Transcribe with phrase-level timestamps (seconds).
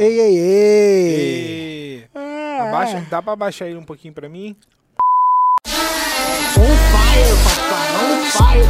[0.00, 1.98] Ei, ei, ei!
[1.98, 2.08] E...
[2.14, 4.56] Ah, Abaixa, dá pra abaixar ele um pouquinho pra mim?
[5.66, 7.88] On fire, papai!
[8.04, 8.68] On fire!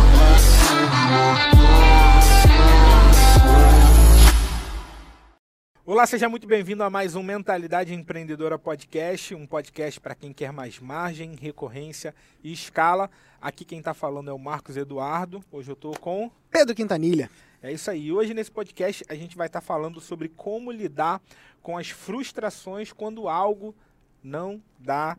[5.84, 10.50] Olá, seja muito bem-vindo a mais um Mentalidade Empreendedora Podcast, um podcast para quem quer
[10.50, 13.10] mais margem, recorrência e escala.
[13.38, 15.44] Aqui quem está falando é o Marcos Eduardo.
[15.52, 16.30] Hoje eu estou com.
[16.50, 17.28] Pedro Quintanilha.
[17.60, 18.12] É isso aí.
[18.12, 21.20] Hoje nesse podcast a gente vai estar falando sobre como lidar
[21.60, 23.74] com as frustrações quando algo
[24.22, 25.16] não dá,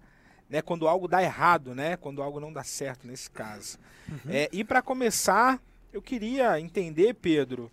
[0.49, 0.61] né?
[0.61, 1.97] Quando algo dá errado, né?
[1.97, 3.77] Quando algo não dá certo nesse caso.
[4.27, 7.69] É, e para começar, eu queria entender, Pedro,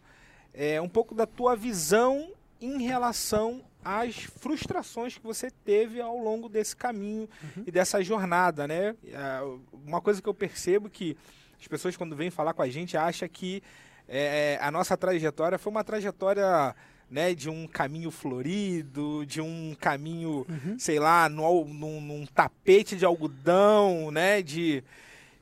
[0.53, 6.49] é, um pouco da tua visão em relação às frustrações que você teve ao longo
[6.49, 7.29] desse caminho
[7.65, 8.97] e dessa jornada, né?
[9.15, 11.17] Ah, Uma coisa que eu percebo que
[11.61, 13.63] as pessoas quando vêm falar com a gente acham que
[14.09, 16.75] é, a nossa trajetória foi uma trajetória
[17.11, 20.45] né, de um caminho florido, de um caminho,
[20.79, 24.83] sei lá, no, num, num tapete de algodão, né, de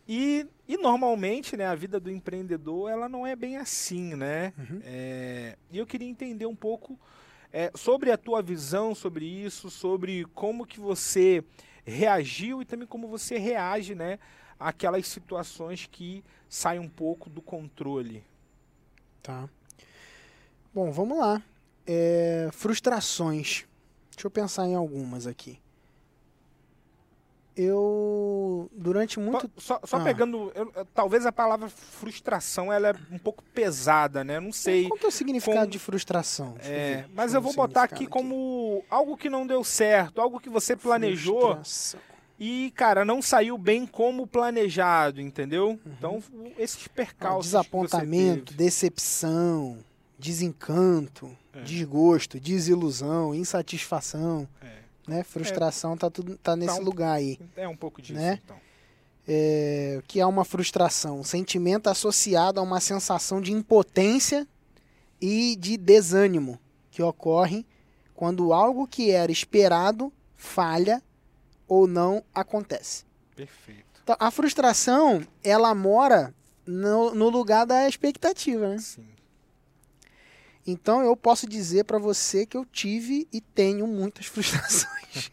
[0.06, 4.52] e, e normalmente, né, a vida do empreendedor ela não é bem assim, né?
[4.84, 6.98] É, e eu queria entender um pouco
[7.50, 11.42] é, sobre a tua visão sobre isso, sobre como que você
[11.86, 14.18] reagiu e também como você reage, né,
[14.58, 18.22] àquelas situações que saem um pouco do controle.
[19.24, 19.48] Tá.
[20.74, 21.42] Bom, vamos lá.
[21.86, 23.64] É, frustrações.
[24.10, 25.58] Deixa eu pensar em algumas aqui.
[27.56, 30.04] Eu, durante muito Só, só Ah.
[30.04, 34.40] pegando, eu- talvez a palavra frustração ela é um pouco pesada, né?
[34.40, 34.88] Não sei.
[34.88, 36.56] Qual que é o significado com- de frustração?
[36.58, 37.08] É, ver.
[37.14, 40.76] mas eu vou botar aqui significado como algo que não deu certo, algo que você
[40.76, 42.00] planejou Frustração.
[42.38, 45.78] E, cara, não saiu bem como planejado, entendeu?
[45.86, 46.22] Então,
[46.58, 47.46] esses percalços.
[47.46, 49.78] Desapontamento, decepção,
[50.18, 51.62] desencanto, É.
[51.62, 54.72] desgosto, desilusão, insatisfação, teve.
[55.06, 55.22] né?
[55.22, 57.38] Frustração tá tudo tá nesse um- lugar aí.
[57.56, 58.40] É, é um pouco disso, Né?
[58.44, 58.56] então.
[59.26, 61.20] É, o que é uma frustração?
[61.20, 64.46] Um sentimento associado a uma sensação de impotência
[65.20, 66.58] e de desânimo
[66.90, 67.64] que ocorre
[68.14, 71.02] quando algo que era esperado falha
[71.66, 73.04] ou não acontece.
[73.34, 74.00] Perfeito.
[74.02, 76.34] Então, a frustração, ela mora
[76.66, 78.78] no, no lugar da expectativa, né?
[78.78, 79.06] Sim.
[80.66, 85.30] Então eu posso dizer pra você que eu tive e tenho muitas frustrações.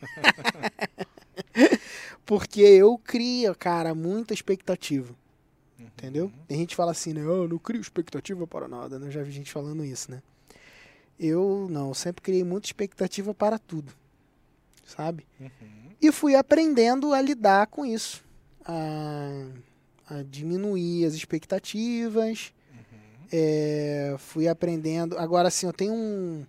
[2.25, 5.13] Porque eu crio, cara, muita expectativa.
[5.79, 5.85] Uhum.
[5.85, 6.31] Entendeu?
[6.47, 7.21] Tem gente que fala assim, né?
[7.21, 9.07] Eu não crio expectativa para nada, né?
[9.07, 10.21] Eu já vi gente falando isso, né?
[11.19, 13.93] Eu não, eu sempre criei muita expectativa para tudo.
[14.85, 15.25] Sabe?
[15.39, 15.80] Uhum.
[16.01, 18.23] E fui aprendendo a lidar com isso.
[18.65, 19.45] A,
[20.09, 22.53] a diminuir as expectativas.
[23.31, 25.17] É, fui aprendendo.
[25.17, 26.45] Agora, assim, eu tenho um.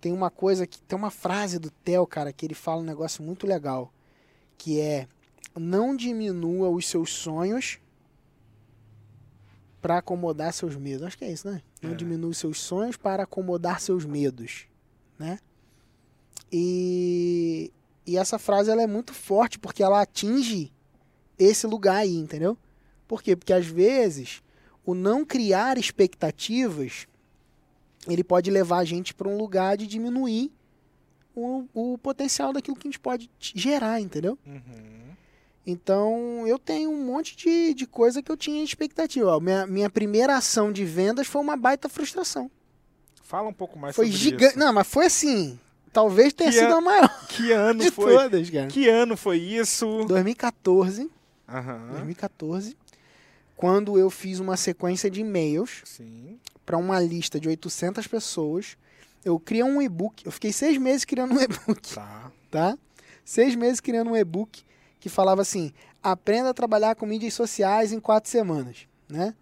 [0.00, 0.80] Tem uma coisa que.
[0.82, 3.92] Tem uma frase do Theo, cara, que ele fala um negócio muito legal.
[4.56, 5.06] Que é.
[5.56, 7.78] Não diminua os seus sonhos
[9.82, 11.06] para acomodar seus medos.
[11.06, 11.62] Acho que é isso, né?
[11.82, 11.94] Não É.
[11.94, 14.66] diminua os seus sonhos para acomodar seus medos,
[15.18, 15.38] né?
[16.50, 17.70] E,
[18.06, 20.72] e essa frase ela é muito forte porque ela atinge
[21.38, 22.56] esse lugar aí, entendeu?
[23.06, 23.34] Por quê?
[23.34, 24.42] Porque às vezes
[24.84, 27.06] o não criar expectativas
[28.06, 30.52] ele pode levar a gente para um lugar de diminuir
[31.34, 34.38] o, o potencial daquilo que a gente pode gerar, entendeu?
[34.46, 35.04] Uhum.
[35.66, 39.36] Então, eu tenho um monte de, de coisa que eu tinha expectativa.
[39.36, 42.50] Ó, minha, minha primeira ação de vendas foi uma baita frustração.
[43.22, 44.44] Fala um pouco mais foi sobre gigante.
[44.44, 44.58] isso.
[44.58, 45.58] Não, mas foi assim.
[45.94, 48.12] Talvez tenha Que sido an- a maior Que ano de foi?
[48.14, 48.66] todas, cara.
[48.66, 50.04] Que ano foi isso?
[50.06, 51.10] 2014.
[51.48, 51.88] Aham.
[51.92, 52.76] 2014.
[53.56, 55.82] Quando eu fiz uma sequência de e-mails
[56.66, 58.76] para uma lista de 800 pessoas.
[59.24, 60.26] Eu criei um e-book.
[60.26, 61.94] Eu fiquei seis meses criando um e-book.
[61.94, 62.30] Tá.
[62.50, 62.78] tá?
[63.24, 64.62] Seis meses criando um e-book
[65.00, 65.72] que falava assim:
[66.02, 69.34] aprenda a trabalhar com mídias sociais em quatro semanas, né?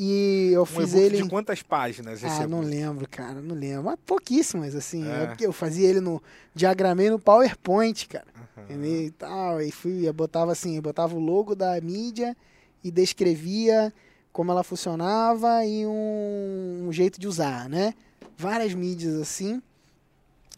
[0.00, 1.20] E eu Um fiz ele.
[1.20, 2.22] de quantas páginas?
[2.22, 3.82] Ah, não lembro, cara, não lembro.
[3.82, 5.04] Mas pouquíssimas, assim.
[5.04, 5.24] É.
[5.24, 5.26] É.
[5.26, 6.22] porque eu fazia ele no.
[6.54, 8.28] Diagramei no PowerPoint, cara.
[8.56, 9.06] Entendeu?
[9.06, 9.60] E tal.
[9.60, 12.36] E fui, eu botava assim, eu botava o logo da mídia
[12.84, 13.92] e descrevia
[14.32, 17.92] como ela funcionava e um, um jeito de usar, né?
[18.36, 19.60] Várias mídias assim.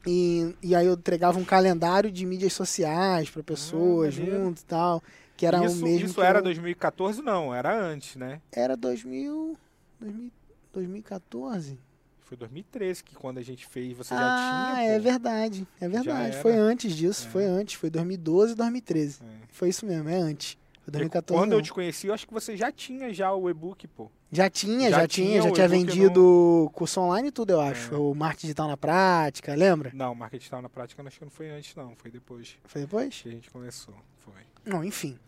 [0.07, 4.45] E, e aí eu entregava um calendário de mídias sociais para pessoas maneiro.
[4.45, 5.03] junto e tal.
[5.41, 7.23] Que era isso o mesmo isso era eu- 2014?
[7.23, 8.43] Não, era antes, né?
[8.53, 9.57] Era 2000,
[9.99, 10.31] 2000,
[10.71, 11.79] 2014.
[12.21, 14.91] Foi 2013 que quando a gente fez, você ah, já tinha.
[14.91, 15.03] é pô.
[15.03, 15.67] verdade.
[15.81, 16.37] É verdade.
[16.43, 17.27] Foi antes disso.
[17.27, 17.31] É.
[17.31, 17.75] Foi antes.
[17.77, 19.21] Foi 2012 2013.
[19.23, 19.27] É.
[19.49, 20.59] Foi isso mesmo, é antes.
[20.75, 21.41] Foi Porque 2014.
[21.43, 21.57] Quando não.
[21.59, 24.11] eu te conheci, eu acho que você já tinha já o e-book, pô.
[24.31, 27.95] Já tinha, Já já, tinha já o tinha vendido curso online e tudo, eu acho.
[27.95, 27.97] É.
[27.97, 29.91] O marketing digital na prática, lembra?
[29.95, 31.97] Não, marketing digital na prática acho que não foi antes, não.
[31.97, 33.23] Foi depois Foi depois?
[33.23, 33.95] que a gente começou.
[34.19, 34.50] Foi.
[34.65, 35.19] Não, enfim.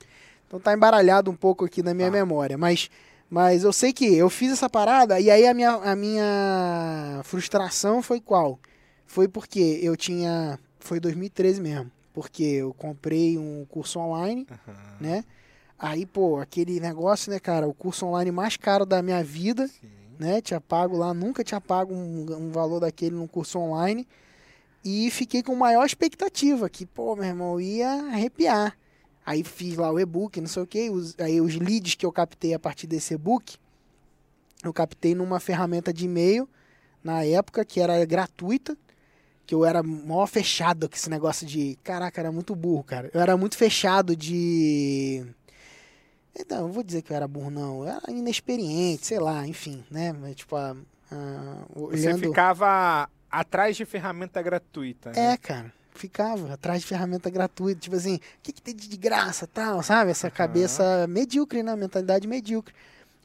[0.47, 2.13] Então tá embaralhado um pouco aqui na minha Tá.
[2.13, 2.91] memória, mas
[3.31, 8.03] mas eu sei que eu fiz essa parada e aí a minha, a minha frustração
[8.03, 8.59] foi qual?
[9.07, 14.75] Foi porque eu tinha foi 2013 mesmo, porque eu comprei um curso online, Aham.
[15.01, 15.25] né?
[15.79, 19.89] Aí, pô, aquele negócio, né, cara, o curso online mais caro da minha vida, Sim.
[20.19, 20.41] né?
[20.41, 24.07] Tinha pago lá, nunca tinha pago um, um valor daquele num curso online.
[24.85, 28.77] E fiquei com maior expectativa, que, pô, meu irmão, ia arrepiar.
[29.25, 30.95] Aí fiz lá o e-book, não sei o.
[30.95, 33.57] Os, aí os leads que eu captei a partir desse e-book,
[34.65, 36.49] eu captei numa ferramenta de e-mail,
[37.03, 38.77] na época, que era gratuita.
[39.45, 41.77] Que eu era mó fechado com esse negócio de.
[41.83, 43.11] Caraca, era muito burro, cara.
[43.13, 45.25] Eu era muito fechado de.
[46.35, 47.81] Então, eu vou dizer que eu era burro, não.
[47.83, 50.15] Eu era inexperiente, sei lá, enfim, né?
[50.35, 50.77] Tipo, a,
[51.11, 52.21] a- Você olhando...
[52.21, 55.11] ficava atrás de ferramenta gratuita.
[55.11, 55.33] né?
[55.33, 59.47] É, cara, ficava atrás de ferramenta gratuita, tipo assim, o que, que tem de graça,
[59.47, 60.11] tal, sabe?
[60.11, 60.37] Essa Aham.
[60.37, 61.75] cabeça medíocre, né?
[61.77, 62.75] Mentalidade medíocre.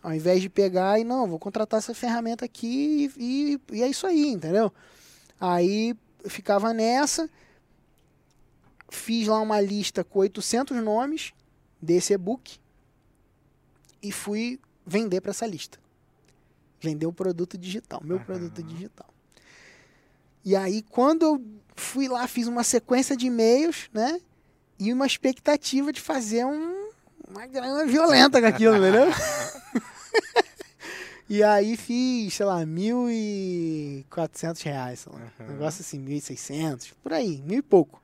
[0.01, 4.05] Ao invés de pegar e, não, vou contratar essa ferramenta aqui e, e é isso
[4.05, 4.71] aí, entendeu?
[5.39, 7.29] Aí eu ficava nessa,
[8.89, 11.33] fiz lá uma lista com 800 nomes
[11.81, 12.59] desse e-book
[14.01, 15.79] e fui vender para essa lista.
[16.79, 18.25] Vender o produto digital, meu Aham.
[18.25, 19.07] produto digital.
[20.47, 21.45] E aí, quando eu
[21.75, 24.17] fui lá, fiz uma sequência de e-mails, né?
[24.79, 26.89] E uma expectativa de fazer um-
[27.27, 29.07] uma grana violenta com aquilo, entendeu?
[31.29, 35.19] e aí fiz, sei lá, mil e quatrocentos reais, sei lá.
[35.19, 35.51] Um Aham.
[35.51, 38.01] negócio assim, mil e seiscentos, por aí, mil e pouco.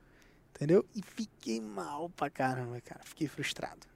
[0.54, 0.84] Entendeu?
[0.94, 3.00] E fiquei mal pra caramba, cara.
[3.04, 3.86] Fiquei frustrado.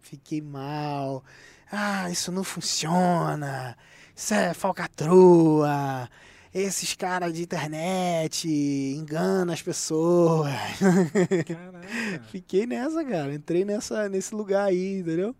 [0.00, 1.24] Fiquei mal.
[1.72, 3.74] Ah, isso não funciona.
[4.14, 6.10] Isso é falcatrua.
[6.52, 10.50] Esses caras de internet enganam as pessoas.
[12.32, 13.32] Fiquei nessa, cara.
[13.32, 15.34] Entrei nessa, nesse lugar aí, entendeu?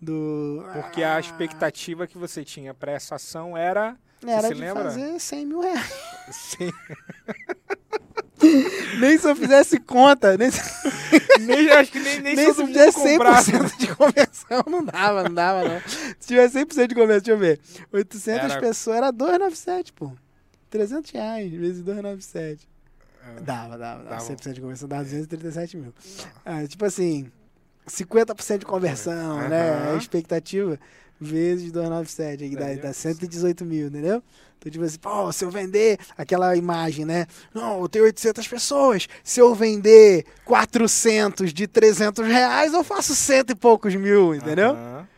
[0.00, 0.64] Do.
[0.72, 3.96] Porque a Ah, expectativa que você tinha para essa ação era.
[4.26, 4.84] Era de lembra?
[4.84, 5.92] fazer 100 mil reais.
[6.32, 6.70] Sim.
[8.98, 10.60] Nem se eu fizesse conta, nem se,
[11.40, 13.52] nem, acho que nem, nem, nem se mundo fizesse comprasse.
[13.52, 15.80] 100% de conversão, não dava, não dava, não.
[16.18, 17.60] Se tivesse 100% de conversão, deixa eu ver.
[17.92, 20.10] 800 Era- pessoas, era 297, pô.
[20.70, 22.68] 300 reais, vezes 297.
[23.22, 23.40] É.
[23.40, 24.16] Dava, dava, dava.
[24.16, 24.22] Dava.
[24.22, 25.92] 100% de conversão dava 237 mil.
[26.44, 27.30] Ah, tipo assim,
[27.86, 29.70] 50% de conversão, né?
[29.70, 29.94] Aham.
[29.94, 30.78] A expectativa
[31.20, 34.22] vezes 297, aí dá, dá 118 mil, entendeu?
[34.58, 37.26] Então, tipo assim, pô, se eu vender aquela imagem, né?
[37.54, 39.08] Não, eu tenho 800 pessoas.
[39.24, 44.70] Se eu vender 400 de 300 reais, eu faço cento e poucos mil, entendeu?
[44.70, 45.08] Aham.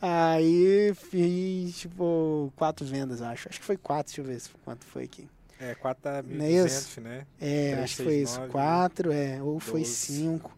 [0.00, 3.48] Aí fiz, tipo, quatro vendas, acho.
[3.48, 5.28] Acho que foi quatro, deixa eu ver quanto foi aqui.
[5.60, 6.20] É, 4 é
[6.64, 6.98] isso?
[6.98, 7.26] 1.200, né?
[7.38, 8.40] É, Três, acho que foi isso.
[8.48, 9.42] Quatro, é.
[9.42, 9.92] Ou foi doze.
[9.94, 10.56] cinco.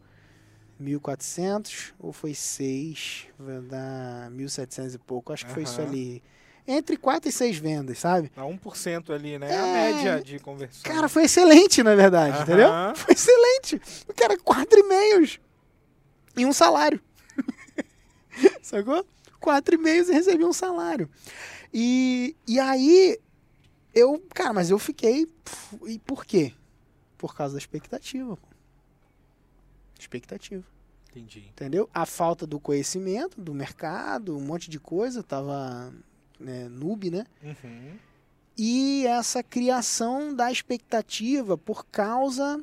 [0.81, 3.27] 1.400, ou foi seis.
[3.37, 5.33] Vai dar 1.700 e pouco.
[5.33, 6.23] Acho que foi isso ali.
[6.69, 8.31] Entre quatro e seis vendas, sabe?
[8.37, 9.51] A 1% ali, né?
[9.51, 9.93] A É.
[9.93, 10.83] média de conversão.
[10.85, 12.43] Cara, foi excelente, na verdade, Aham.
[12.45, 12.69] entendeu?
[12.95, 13.81] Foi excelente.
[14.09, 15.41] O cara, quatro e-mails.
[16.37, 17.01] E um salário.
[18.63, 19.05] Sacou?
[19.43, 21.11] Quatro e-mails e recebi um salário.
[21.75, 23.19] E, e aí,
[23.93, 25.27] eu, cara, mas eu fiquei.
[25.87, 26.55] E por quê?
[27.19, 28.39] Por causa da expectativa.
[29.99, 30.65] Expectativa.
[31.11, 31.41] Entendi.
[31.51, 31.91] Entendeu?
[31.93, 35.93] A falta do conhecimento, do mercado, um monte de coisa, tava
[36.39, 37.27] né, noob, né?
[37.43, 37.99] Uhum.
[38.57, 42.63] E essa criação da expectativa por causa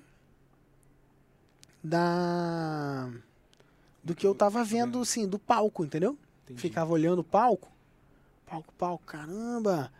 [1.83, 3.12] da
[4.03, 6.17] do que eu tava vendo, assim, do palco, entendeu?
[6.50, 6.62] Entendi.
[6.62, 7.68] Ficava olhando o palco,
[8.46, 9.91] palco, palco, caramba.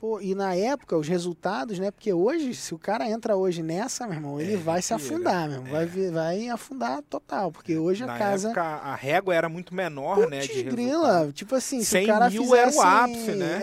[0.00, 1.90] Pô, e na época, os resultados, né?
[1.90, 5.46] Porque hoje, se o cara entra hoje nessa, meu irmão, ele É, vai se afundar,
[5.46, 5.72] meu irmão.
[5.72, 7.52] Vai, vi- vai afundar total.
[7.52, 8.48] Porque hoje a Na casa.
[8.48, 10.40] época, a régua era muito menor, né?
[10.40, 11.32] Putz, De grila, resultado.
[11.34, 12.60] tipo assim, se 100 o cara mil fizesse...
[12.62, 13.60] era o ápice, né?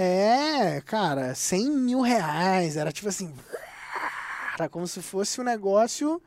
[0.76, 3.34] É, cara, 100 mil reais, era tipo assim,
[4.60, 6.22] era como se fosse um negócio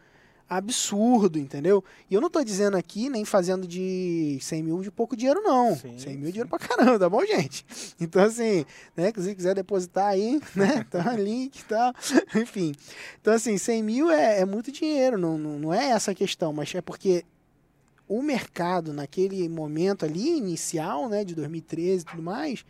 [0.50, 1.84] absurdo, entendeu?
[2.10, 5.76] E eu não tô dizendo aqui, nem fazendo de 100 mil de pouco dinheiro, não.
[5.76, 6.32] Sim, 100 mil sim.
[6.32, 7.64] dinheiro pra caramba, tá bom, gente?
[8.00, 8.64] Então, assim,
[8.96, 11.94] né, se quiser depositar aí, né, tá link e tal,
[12.34, 12.74] enfim.
[13.20, 16.52] Então, assim, 100 mil é, é muito dinheiro, não, não, não é essa a questão,
[16.52, 17.24] mas é porque
[18.08, 22.64] o mercado naquele momento ali, inicial, né, de 2013 e tudo mais,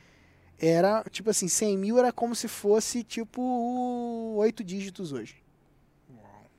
[0.59, 3.41] era, tipo assim, 100 mil era como se fosse, tipo,
[4.37, 5.37] oito dígitos hoje,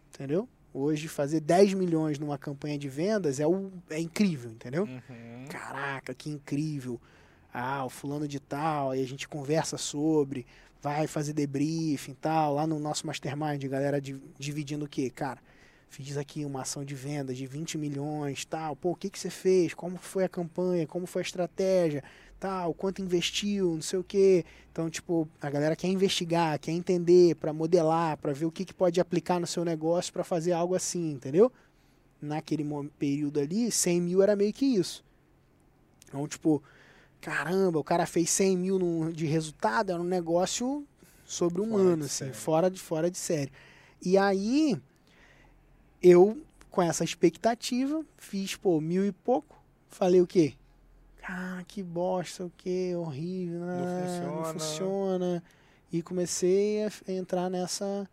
[0.09, 0.47] entendeu?
[0.73, 4.83] Hoje, fazer 10 milhões numa campanha de vendas é, o, é incrível, entendeu?
[4.83, 5.45] Uhum.
[5.49, 6.99] Caraca, que incrível.
[7.53, 10.45] Ah, o fulano de tal, aí a gente conversa sobre,
[10.81, 15.09] vai fazer debriefing e tal, lá no nosso mastermind, galera di- dividindo o quê?
[15.09, 15.39] Cara,
[15.89, 19.29] fiz aqui uma ação de venda de 20 milhões, tal, pô, o que que você
[19.29, 19.73] fez?
[19.73, 20.87] Como foi a campanha?
[20.87, 22.01] Como foi a estratégia?
[22.41, 24.43] Tal, quanto investiu, não sei o quê.
[24.71, 28.73] Então, tipo, a galera quer investigar, quer entender, para modelar, para ver o que, que
[28.73, 31.51] pode aplicar no seu negócio para fazer algo assim, entendeu?
[32.19, 32.65] Naquele
[32.97, 35.03] período ali, 100 mil era meio que isso.
[36.07, 36.63] Então, tipo,
[37.21, 40.83] caramba, o cara fez 100 mil no- de resultado, era um negócio
[41.23, 42.33] sobre-humano, de assim, série.
[42.33, 43.51] fora de, fora de série.
[44.03, 44.81] E aí,
[46.01, 49.61] eu, com essa expectativa, fiz, pô, mil e pouco.
[49.89, 50.55] Falei o quê?
[51.23, 52.93] Ah, que bosta, o quê?
[52.95, 54.53] Horrível, ah, não funciona.
[54.53, 55.43] funciona.
[55.91, 58.09] E comecei a entrar nessa,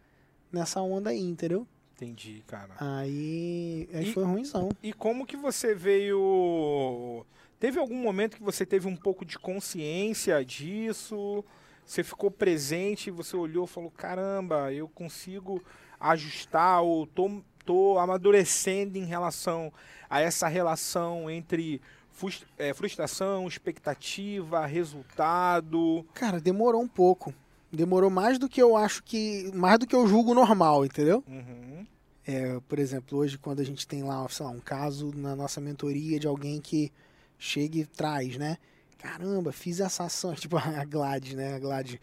[0.53, 1.67] nessa onda aí, entendeu?
[1.97, 2.75] Entendi, cara.
[2.79, 4.69] Aí, aí E- foi ruimzão.
[4.83, 7.25] E como que você veio.
[7.59, 11.45] Teve algum momento que você teve um pouco de consciência disso?
[11.85, 15.63] Você ficou presente, você olhou e falou: caramba, eu consigo
[15.99, 19.73] ajustar ou tô, tô amadurecendo em relação
[20.09, 21.81] a essa relação entre
[22.75, 26.05] frustração, expectativa, resultado.
[26.15, 27.33] Cara, demorou um pouco.
[27.73, 29.51] Demorou mais do que eu acho que.
[29.55, 31.23] Mais do que eu julgo normal, entendeu?
[31.29, 31.87] Uhum.
[32.27, 35.61] É, por exemplo, hoje quando a gente tem lá, sei lá, um caso na nossa
[35.61, 36.93] mentoria de alguém que
[37.39, 38.59] chega e traz, né?
[38.99, 41.55] Caramba, fiz essa ação, tipo a Gladys, né?
[41.55, 41.99] A Gladys.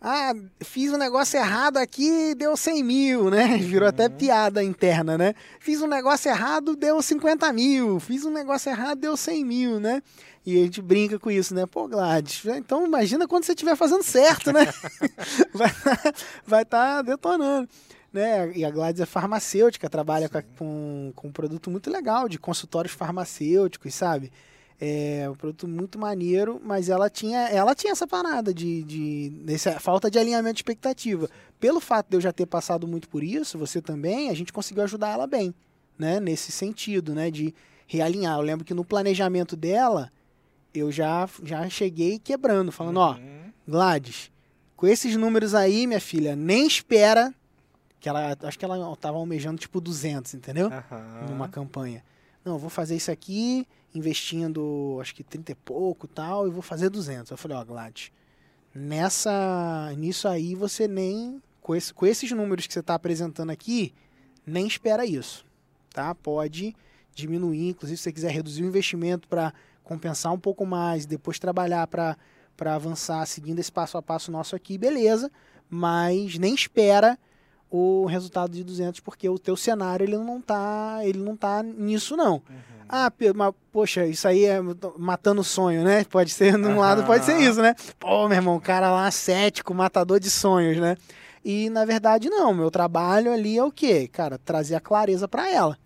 [0.00, 3.58] Ah, fiz um negócio errado aqui, deu 100 mil, né?
[3.58, 4.10] Virou até Uhum.
[4.10, 5.34] piada interna, né?
[5.58, 7.98] Fiz um negócio errado, deu 50 mil.
[7.98, 10.00] Fiz um negócio errado, deu 100 mil, né?
[10.46, 11.66] E a gente brinca com isso, né?
[11.66, 14.66] Pô, Gladys, então imagina quando você estiver fazendo certo, né?
[15.52, 15.70] vai
[16.46, 17.68] vai estar detonando.
[18.12, 18.52] Né?
[18.56, 23.94] E a Gladys é farmacêutica, trabalha com, com um produto muito legal de consultórios farmacêuticos,
[23.94, 24.32] sabe?
[24.80, 29.80] É um produto muito maneiro, mas ela tinha, ela tinha essa parada de, de dessa
[29.80, 31.28] falta de alinhamento de expectativa.
[31.58, 34.84] Pelo fato de eu já ter passado muito por isso, você também, a gente conseguiu
[34.84, 35.52] ajudar ela bem,
[35.98, 36.20] né?
[36.20, 37.28] Nesse sentido, né?
[37.28, 37.52] De
[37.88, 38.36] realinhar.
[38.38, 40.12] Eu lembro que no planejamento dela,
[40.72, 43.52] eu já, já cheguei quebrando, falando, ó, Uhum.
[43.66, 44.30] Gladys,
[44.76, 47.34] com esses números aí, minha filha, nem espera
[47.98, 50.68] que ela, acho que ela tava almejando tipo 200, entendeu?
[50.68, 51.26] Aham.
[51.30, 52.04] Numa campanha.
[52.48, 56.88] Não, vou fazer isso aqui, investindo acho que 30 e pouco tal, e vou fazer
[56.88, 57.30] 200.
[57.30, 58.10] Eu falei, ó, Gladys,
[58.74, 63.92] nessa, nisso aí você nem, com, esse- com esses números que você está apresentando aqui,
[64.46, 65.44] nem espera isso,
[65.92, 66.14] tá?
[66.14, 66.74] Pode
[67.14, 69.52] diminuir, inclusive se você quiser reduzir o investimento para
[69.84, 72.16] compensar um pouco mais, depois trabalhar para
[72.56, 75.30] para avançar seguindo esse passo a passo nosso aqui, beleza,
[75.70, 77.16] mas nem espera
[77.70, 82.16] o resultado de 200 porque o teu cenário ele não tá, ele não tá nisso
[82.16, 82.34] não.
[82.34, 82.78] Uhum.
[82.88, 84.58] Ah, mas, poxa, isso aí é
[84.96, 86.04] matando o sonho, né?
[86.04, 87.74] Pode ser, num lado pode ser isso, né?
[87.98, 90.96] Pô, meu irmão, cara lá cético, matador de sonhos, né?
[91.44, 94.08] E na verdade não, meu trabalho ali é o quê?
[94.08, 95.78] Cara, trazer a clareza para ela,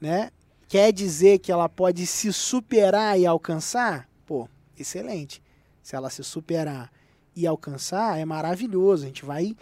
[0.00, 0.30] né?
[0.68, 4.08] Quer dizer que ela pode se superar e alcançar?
[4.26, 5.42] Pô, excelente.
[5.82, 6.90] Se ela se superar
[7.34, 9.04] e alcançar, é maravilhoso.
[9.04, 9.54] A gente vai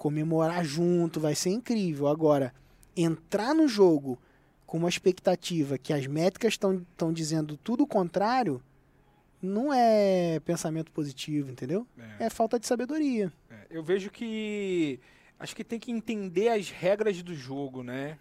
[0.00, 2.08] comemorar junto, vai ser incrível.
[2.08, 2.54] Agora,
[2.96, 4.18] entrar no jogo
[4.66, 8.62] com uma expectativa que as métricas estão dizendo tudo o contrário,
[9.42, 11.86] não é pensamento positivo, entendeu?
[12.18, 12.24] É.
[12.26, 13.30] É falta de sabedoria.
[13.50, 14.98] É, eu vejo que
[15.38, 18.16] acho que tem que entender as regras do jogo, né?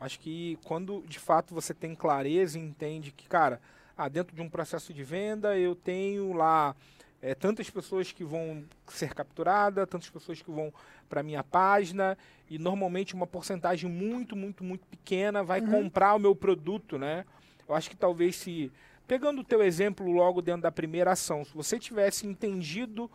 [0.00, 3.60] Acho que quando de fato você tem clareza e entende que, cara,
[3.96, 6.74] ah, dentro de um processo de venda eu tenho lá
[7.22, 10.74] é, tantas pessoas que vão ser capturadas, tantas pessoas que vão
[11.08, 12.18] para minha página
[12.50, 15.70] e normalmente uma porcentagem muito, muito, muito pequena vai Uhum.
[15.70, 17.24] comprar o meu produto, né?
[17.68, 18.72] Eu acho que talvez se
[19.06, 23.10] pegando o teu exemplo logo dentro da primeira ação, se você tivesse entendido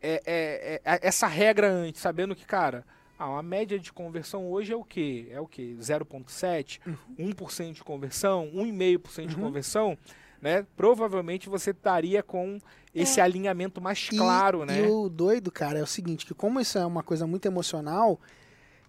[0.00, 2.84] é, é, é, essa regra antes, sabendo que, cara,
[3.18, 5.28] ah, uma média de conversão hoje é o quê?
[5.30, 5.74] É o quê?
[5.80, 6.78] 0,7%,
[7.18, 9.42] 1% de conversão, 1,5% de Uhum.
[9.42, 9.98] conversão,
[10.44, 10.66] né?
[10.76, 12.60] Provavelmente você estaria com
[12.94, 14.78] esse alinhamento mais E- claro, né?
[14.78, 18.20] E o doido, cara, é o seguinte, que como isso é uma coisa muito emocional,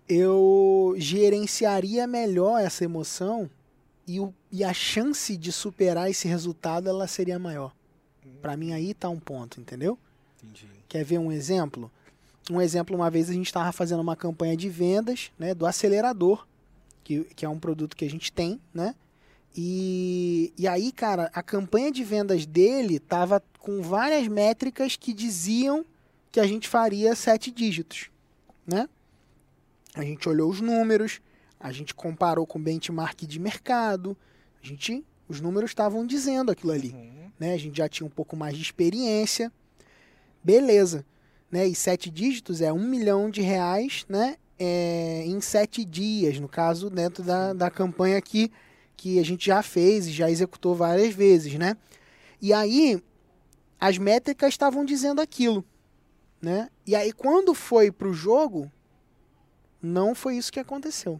[0.08, 3.50] eu gerenciaria melhor essa emoção
[4.06, 7.74] e, o, e a chance de superar esse resultado ela seria maior.
[8.42, 9.98] Pra mim aí tá um ponto, entendeu?
[10.44, 10.68] Entendi.
[10.90, 11.90] Quer ver um exemplo?
[12.52, 16.46] Um exemplo, uma vez a gente estava fazendo uma campanha de vendas né, do acelerador,
[17.02, 18.94] que, que é um produto que a gente tem, né?
[19.56, 25.86] E, e aí, cara, a campanha de vendas dele tava com várias métricas que diziam
[26.30, 28.10] que a gente faria sete dígitos,
[28.68, 28.90] né?
[29.96, 31.22] A gente olhou os números,
[31.58, 34.18] a gente comparou com benchmark de mercado,
[34.62, 36.92] a gente Os números estavam dizendo aquilo ali.
[36.92, 37.32] Uhum.
[37.40, 37.54] Né?
[37.54, 39.52] A gente já tinha um pouco mais de experiência.
[40.44, 41.06] Beleza.
[41.50, 41.66] Né?
[41.66, 44.36] E sete dígitos é um milhão de reais né?
[44.60, 48.52] É, em sete dias, no caso, dentro da, da campanha aqui,
[48.96, 51.76] que a gente já fez e já executou várias vezes, né?
[52.42, 53.02] E aí,
[53.80, 55.64] as métricas estavam dizendo aquilo,
[56.42, 56.70] né?
[56.86, 58.72] E aí, quando foi pro jogo,
[59.82, 61.20] não foi isso que aconteceu.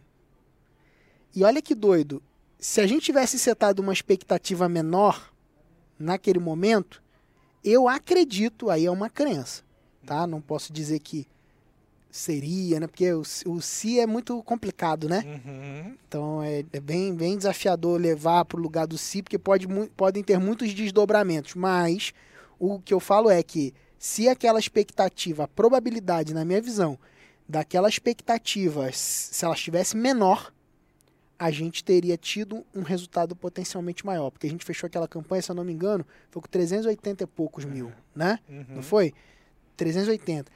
[1.34, 2.22] E olha que doido,
[2.58, 5.32] se a gente tivesse setado uma expectativa menor
[5.98, 7.02] naquele momento,
[7.62, 9.62] eu acredito, aí é uma crença,
[10.04, 10.26] tá?
[10.26, 11.26] Não posso dizer que
[12.16, 12.86] seria, né?
[12.86, 15.22] Porque o, o se é muito complicado, né?
[15.26, 15.96] Uhum.
[16.08, 20.22] Então é, é bem, bem desafiador levar para o lugar do si, porque pode, podem
[20.22, 21.54] ter muitos desdobramentos.
[21.54, 22.12] Mas
[22.58, 26.98] o que eu falo é que se aquela expectativa, a probabilidade, na minha visão,
[27.48, 30.52] daquela expectativa, se ela estivesse menor,
[31.38, 34.30] a gente teria tido um resultado potencialmente maior.
[34.30, 37.26] Porque a gente fechou aquela campanha, se eu não me engano, foi com 380 e
[37.26, 38.38] poucos mil, né?
[38.48, 38.64] Uhum.
[38.76, 39.12] Não foi?
[39.76, 40.50] 380.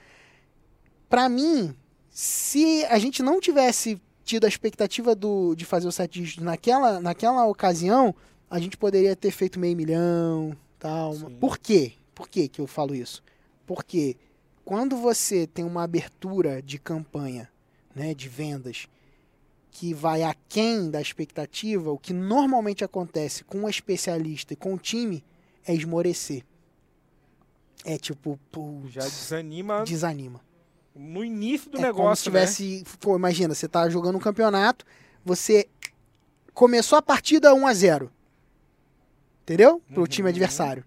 [1.10, 1.74] Pra mim,
[2.08, 7.00] se a gente não tivesse tido a expectativa do, de fazer o sete dígitos naquela,
[7.00, 8.14] naquela ocasião,
[8.48, 11.14] a gente poderia ter feito meio milhão, tal.
[11.14, 11.36] Sim.
[11.40, 11.94] Por quê?
[12.14, 13.24] Por que que eu falo isso?
[13.66, 14.16] Porque
[14.64, 17.50] quando você tem uma abertura de campanha,
[17.92, 18.86] né, de vendas,
[19.72, 24.78] que vai aquém da expectativa, o que normalmente acontece com o especialista e com o
[24.78, 25.24] time
[25.66, 26.44] é esmorecer.
[27.84, 30.49] É tipo, putz, Já desanima desanima.
[30.94, 32.40] No início do é como se negócio, né?
[32.40, 34.84] tivesse, pô, imagina, você tá jogando um campeonato,
[35.24, 35.68] você
[36.52, 38.10] começou a partida 1 a 0.
[39.42, 39.82] Entendeu?
[39.92, 40.06] Pro Uhum.
[40.06, 40.84] time adversário.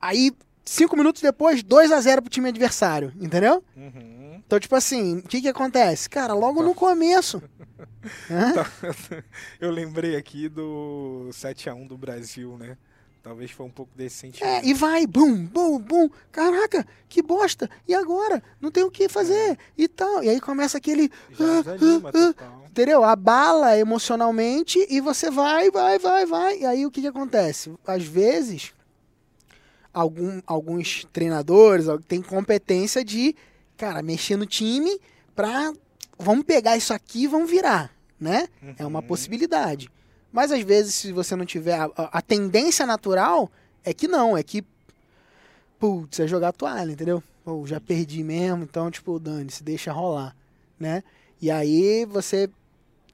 [0.00, 0.32] Aí,
[0.64, 3.62] cinco minutos depois, 2 a 0 pro time adversário, entendeu?
[3.76, 4.40] Uhum.
[4.46, 6.08] Então, tipo assim, o que que acontece?
[6.08, 7.42] Cara, logo no começo.
[8.30, 8.54] Hã?
[9.60, 12.76] Eu lembrei aqui do 7x1 do Brasil, né?
[13.26, 14.66] Talvez foi um pouco desse É, sentimento.
[14.66, 16.08] e vai, bum, bum, bum.
[16.30, 17.68] Caraca, que bosta.
[17.88, 18.40] E agora?
[18.60, 19.58] Não tem o que fazer.
[19.76, 20.22] E tal.
[20.22, 21.10] E aí começa aquele.
[21.32, 22.62] Já desanima total.
[22.70, 23.02] Entendeu?
[23.02, 26.60] Abala emocionalmente e você vai, vai, vai, vai.
[26.60, 27.74] E aí o que, que acontece?
[27.84, 28.72] Às vezes,
[29.92, 33.34] algum, alguns treinadores têm competência de,
[33.76, 35.00] cara, mexer no time
[35.34, 35.72] pra.
[36.18, 38.46] Vamos pegar isso aqui e vamos virar, né?
[38.78, 39.06] É uma Uhum.
[39.06, 39.90] possibilidade.
[40.32, 41.78] Mas às vezes, se você não tiver.
[41.78, 43.50] A, a- tendência natural
[43.84, 44.64] é que não, é que.
[45.78, 47.22] Putz, é jogar a toalha, entendeu?
[47.44, 50.34] Pô, já perdi mesmo, então, tipo, dane-se, deixa rolar,
[50.80, 51.02] né?
[51.40, 52.48] E aí você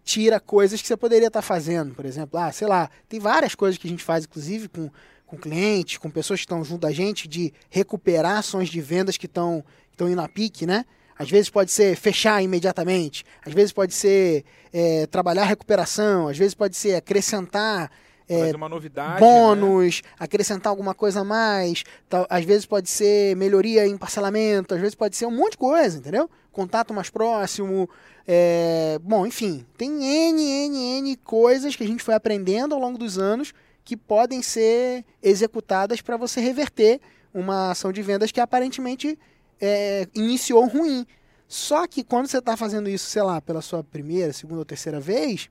[0.05, 3.79] tira coisas que você poderia estar fazendo, por exemplo, ah, sei lá, tem várias coisas
[3.79, 4.90] que a gente faz, inclusive com,
[5.27, 9.27] com clientes, com pessoas que estão junto da gente, de recuperar ações de vendas que
[9.27, 10.85] estão estão indo a pique, né?
[11.18, 16.55] Às vezes pode ser fechar imediatamente, às vezes pode ser é, trabalhar recuperação, às vezes
[16.55, 17.90] pode ser acrescentar
[18.29, 19.14] é, novidade.
[19.14, 19.20] né?
[19.20, 24.81] bônus, acrescentar alguma coisa a mais, tal, às vezes pode ser melhoria em parcelamento, às
[24.81, 26.31] vezes pode ser um monte de coisa, entendeu?
[26.51, 27.88] Contato mais próximo,
[28.27, 32.98] é, bom, enfim, tem N, N, N coisas que a gente foi aprendendo ao longo
[32.98, 33.53] dos anos
[33.85, 37.01] que podem ser executadas para você reverter
[37.35, 39.18] uma ação de vendas que aparentemente
[39.62, 41.07] é, iniciou ruim.
[41.46, 44.98] Só que quando você está fazendo isso, sei lá, pela sua primeira, segunda ou terceira
[44.98, 45.48] vez,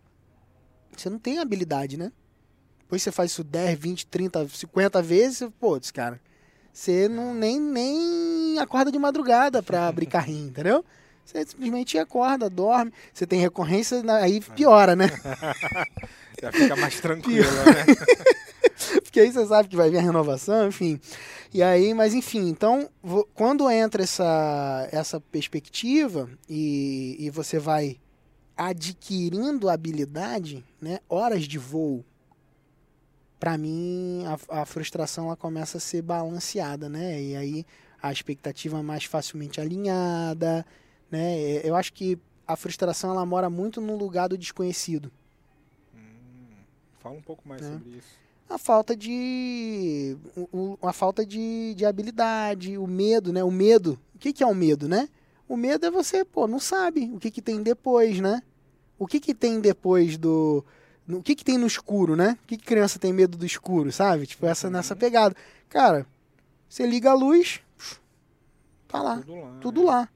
[0.95, 2.11] você não tem habilidade, né?
[2.81, 6.19] Depois você faz isso 10, 20, 30, 50 vezes, pô, esse cara,
[6.73, 10.83] você não nem, nem acorda de madrugada para abrir carrinho, entendeu?
[11.23, 15.07] Você simplesmente acorda, dorme, você tem recorrência, aí piora, né?
[16.41, 17.95] Já fica mais tranquilo, né?
[19.03, 20.99] Porque aí você sabe que vai vir a renovação, enfim.
[21.53, 22.89] E aí, mas enfim, então,
[23.33, 27.97] quando entra essa, essa perspectiva e, e você vai
[28.55, 32.05] adquirindo habilidade, né, horas de voo,
[33.39, 37.19] para mim a, a frustração ela começa a ser balanceada, né?
[37.21, 37.65] E aí
[38.01, 40.65] a expectativa mais facilmente alinhada,
[41.09, 41.39] né?
[41.39, 45.11] É, Eu acho que a frustração ela mora muito no lugar do desconhecido.
[46.99, 47.71] Fala um pouco mais É.
[47.71, 48.20] sobre isso.
[48.53, 53.43] A falta de o- o- a falta de, de habilidade, o medo, né?
[53.43, 53.99] O medo.
[54.15, 55.07] O que, que é o medo, né?
[55.47, 58.41] O medo é você, pô, não sabe o que, que tem depois, né?
[58.97, 60.63] O que, que tem depois do.
[61.07, 62.37] no- O que, que tem no escuro, né?
[62.43, 64.27] O que, que criança tem medo do escuro, sabe?
[64.27, 64.73] Tipo, essa Uhum.
[64.73, 65.35] nessa pegada.
[65.69, 66.05] Cara,
[66.69, 67.61] você liga a luz,
[68.87, 69.57] tá lá Tudo lá.
[69.61, 69.87] tudo né?
[69.87, 70.09] lá.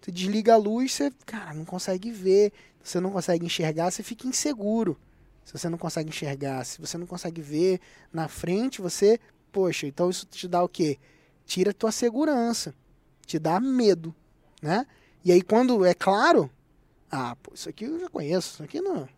[0.00, 2.52] Você desliga a luz, você, cara, não consegue ver.
[2.82, 4.96] Você não consegue enxergar, você fica inseguro.
[5.44, 7.80] Se você não consegue enxergar, se você não consegue ver
[8.12, 9.20] na frente, você,
[9.52, 10.98] poxa, então isso te dá o quê?
[11.44, 12.74] Tira a tua segurança,
[13.26, 14.14] te dá medo,
[14.62, 14.86] né?
[15.24, 16.50] E aí quando é claro,
[17.10, 19.08] ah, pô, isso aqui eu já conheço, isso aqui não.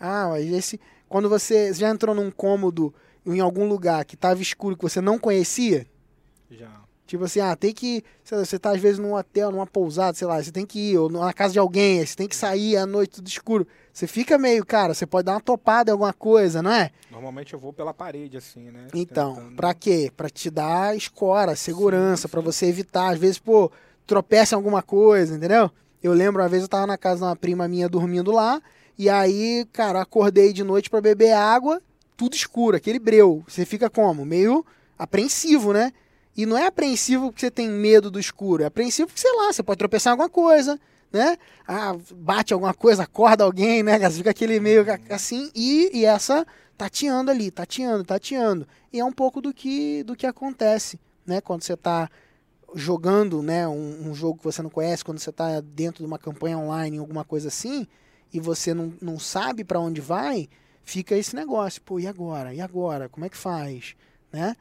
[0.00, 2.92] Ah, esse Quando você já entrou num cômodo
[3.24, 5.86] em algum lugar que tava escuro que você não conhecia,
[6.50, 6.84] Já.
[7.06, 8.02] Tipo assim, ah, tem que.
[8.32, 10.98] lá, Você tá às vezes num hotel, numa pousada, sei lá, você tem que ir,
[10.98, 13.66] ou na casa de alguém, você tem que sair à noite, tudo escuro.
[13.92, 16.90] Você fica meio, cara, você pode dar uma topada em alguma coisa, não é?
[17.10, 18.86] Normalmente eu vou pela parede, assim, né?
[18.94, 20.10] Então, Tentando- pra quê?
[20.16, 22.46] Pra te dar escora, segurança, sim.
[22.46, 23.70] você evitar, às vezes, pô,
[24.06, 25.70] tropeça em alguma coisa, entendeu?
[26.02, 28.60] Eu lembro uma vez eu tava na casa de uma prima minha dormindo lá,
[28.98, 31.80] e aí, cara, acordei de noite pra beber água,
[32.16, 33.44] tudo escuro, aquele breu.
[33.46, 34.24] Você fica como?
[34.24, 34.64] Meio
[34.98, 35.92] apreensivo, né?
[36.36, 39.52] E não é apreensivo porque você tem medo do escuro, é apreensivo porque, sei lá,
[39.52, 40.78] você pode tropeçar em alguma coisa,
[41.12, 41.36] né?
[41.66, 44.10] Ah, bate alguma coisa, acorda alguém, né?
[44.10, 46.44] Fica aquele meio assim, e, e essa
[46.76, 48.66] tateando ali, tateando, tateando.
[48.92, 51.40] E é um pouco do que, do que acontece, né?
[51.40, 52.10] Quando você tá
[52.74, 56.18] jogando, né, um, um jogo que você não conhece, quando você tá dentro de uma
[56.18, 57.86] campanha online, alguma coisa assim,
[58.32, 60.48] e você não, não sabe para onde vai,
[60.82, 62.52] fica esse negócio, pô, e agora?
[62.52, 63.08] E agora?
[63.08, 63.94] Como é que faz?
[64.32, 64.56] Né?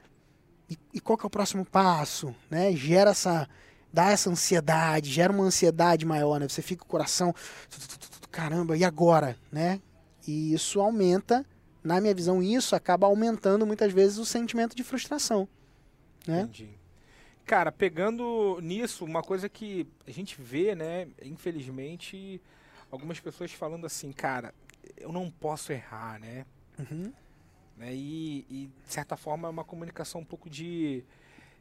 [0.70, 2.36] E, e qual que é o próximo passo?
[2.50, 2.72] Né?
[2.74, 3.48] Gera essa,
[3.92, 6.48] dá essa ansiedade, gera uma ansiedade maior, né?
[6.48, 7.34] Você fica o coração,
[8.32, 9.38] caramba, e agora?
[9.52, 9.80] Né?
[10.28, 11.46] E isso aumenta,
[11.84, 15.48] na minha visão, isso acaba aumentando muitas vezes o sentimento de frustração.
[16.26, 16.42] Né?
[16.42, 16.70] Entendi.
[17.46, 22.42] Cara, pegando nisso, uma coisa que a gente vê, né, infelizmente,
[22.90, 24.54] algumas pessoas falando assim, cara,
[24.98, 26.46] eu não posso errar, né?
[26.80, 27.12] Uhum.
[27.84, 27.94] Né?
[27.94, 31.04] E, e, de certa forma, é uma comunicação um pouco de.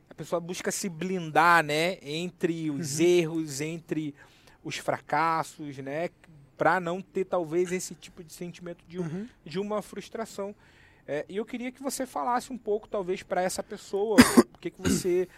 [0.09, 1.99] A pessoa busca se blindar, né?
[2.03, 3.05] Entre os Uhum.
[3.07, 4.15] erros, entre
[4.63, 6.11] os fracassos, né?
[6.57, 9.29] Para não ter, talvez, esse tipo de sentimento de, um- Uhum.
[9.45, 10.55] de uma frustração.
[11.09, 14.17] É, e eu queria que você falasse um pouco, talvez, para essa pessoa,
[14.55, 15.29] o que, que você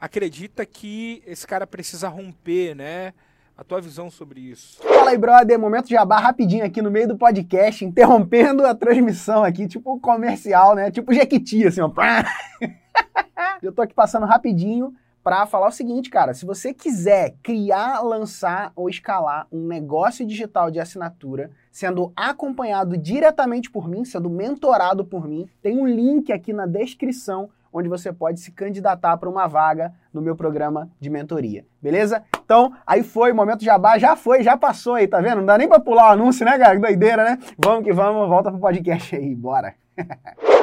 [0.00, 3.14] acredita que esse cara precisa romper, né?
[3.62, 4.82] A tua visão sobre isso.
[4.82, 5.56] Fala aí, brother.
[5.56, 10.74] Momento de jabá rapidinho aqui no meio do podcast, interrompendo a transmissão aqui, tipo comercial,
[10.74, 10.90] né?
[10.90, 11.88] Tipo Jequiti, assim, ó.
[13.62, 16.34] Eu tô aqui passando rapidinho para falar o seguinte, cara.
[16.34, 23.70] Se você quiser criar, lançar ou escalar um negócio digital de assinatura, sendo acompanhado diretamente
[23.70, 28.40] por mim, sendo mentorado por mim, tem um link aqui na descrição onde você pode
[28.40, 32.22] se candidatar para uma vaga no meu programa de mentoria, beleza?
[32.44, 35.38] Então, aí foi, momento jabá, já foi, já passou aí, tá vendo?
[35.38, 36.74] Não dá nem pra pular o anúncio, né, cara?
[36.74, 37.38] Que doideira, né?
[37.56, 39.74] Vamos que vamos, volta pro podcast aí, bora.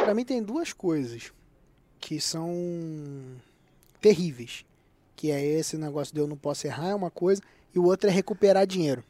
[0.04, 1.32] Pra mim tem duas coisas
[2.00, 2.52] que são
[4.02, 4.66] terríveis.
[5.16, 7.42] Que é esse negócio de eu não posso errar, é uma coisa,
[7.76, 9.04] e o outro é recuperar dinheiro.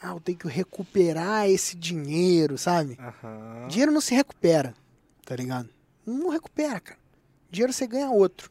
[0.00, 2.96] Ah, eu tenho que recuperar esse dinheiro, sabe?
[3.00, 3.66] Aham.
[3.68, 4.72] Dinheiro não se recupera,
[5.24, 5.68] tá ligado?
[6.08, 6.98] Não recupera, cara.
[7.50, 8.50] Dinheiro você ganha outro.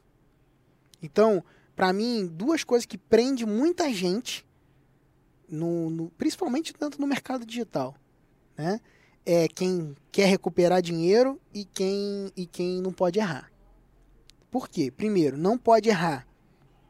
[1.01, 1.43] Então,
[1.75, 4.45] pra mim, duas coisas que prende muita gente,
[5.49, 7.95] no, no- principalmente tanto no mercado digital,
[8.57, 8.79] né?
[9.25, 13.51] É quem quer recuperar dinheiro e quem, e quem não pode errar.
[14.49, 14.89] Por quê?
[14.89, 16.25] Primeiro, não pode errar.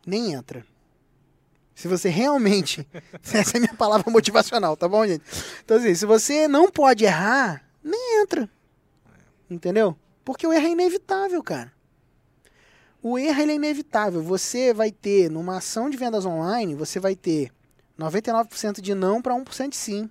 [0.06, 0.66] Nem entra.
[1.74, 2.88] Se você realmente.
[3.34, 5.24] essa é a minha palavra motivacional, tá bom, gente?
[5.66, 8.50] Então, assim, se você não pode errar, nem entra.
[9.50, 9.98] Entendeu?
[10.28, 11.72] Porque o erro é inevitável, cara.
[13.02, 14.22] O erro é inevitável.
[14.22, 17.50] Você vai ter, numa ação de vendas online, você vai ter
[17.98, 20.10] 99% de não para 1% de sim.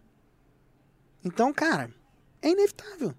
[1.23, 1.91] Então, cara,
[2.41, 3.15] é inevitável.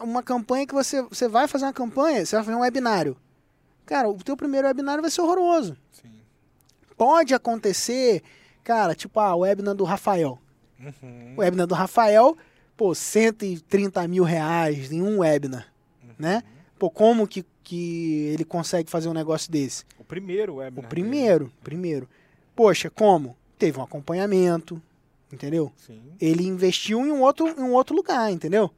[0.00, 3.16] Uma campanha que você, você vai fazer uma campanha, você vai fazer um webinário.
[3.84, 5.76] Cara, o teu primeiro webinário vai ser horroroso.
[5.90, 6.20] Sim.
[6.96, 8.22] Pode acontecer,
[8.62, 10.38] cara, tipo a webinar do Rafael.
[10.78, 11.34] Uhum.
[11.36, 12.36] O webinar do Rafael,
[12.76, 15.66] pô, 130 mil reais em um webinar,
[16.18, 16.42] né?
[16.78, 19.84] Pô, como que, que ele consegue fazer um negócio desse?
[19.98, 20.88] O primeiro O webinar.
[20.88, 22.08] primeiro, primeiro.
[22.54, 23.36] Poxa, como?
[23.58, 24.80] Teve um acompanhamento,
[25.32, 25.72] entendeu?
[25.88, 26.00] dele.
[26.00, 26.12] Sim.
[26.20, 28.70] Ele investiu em um outro, em um outro lugar, entendeu?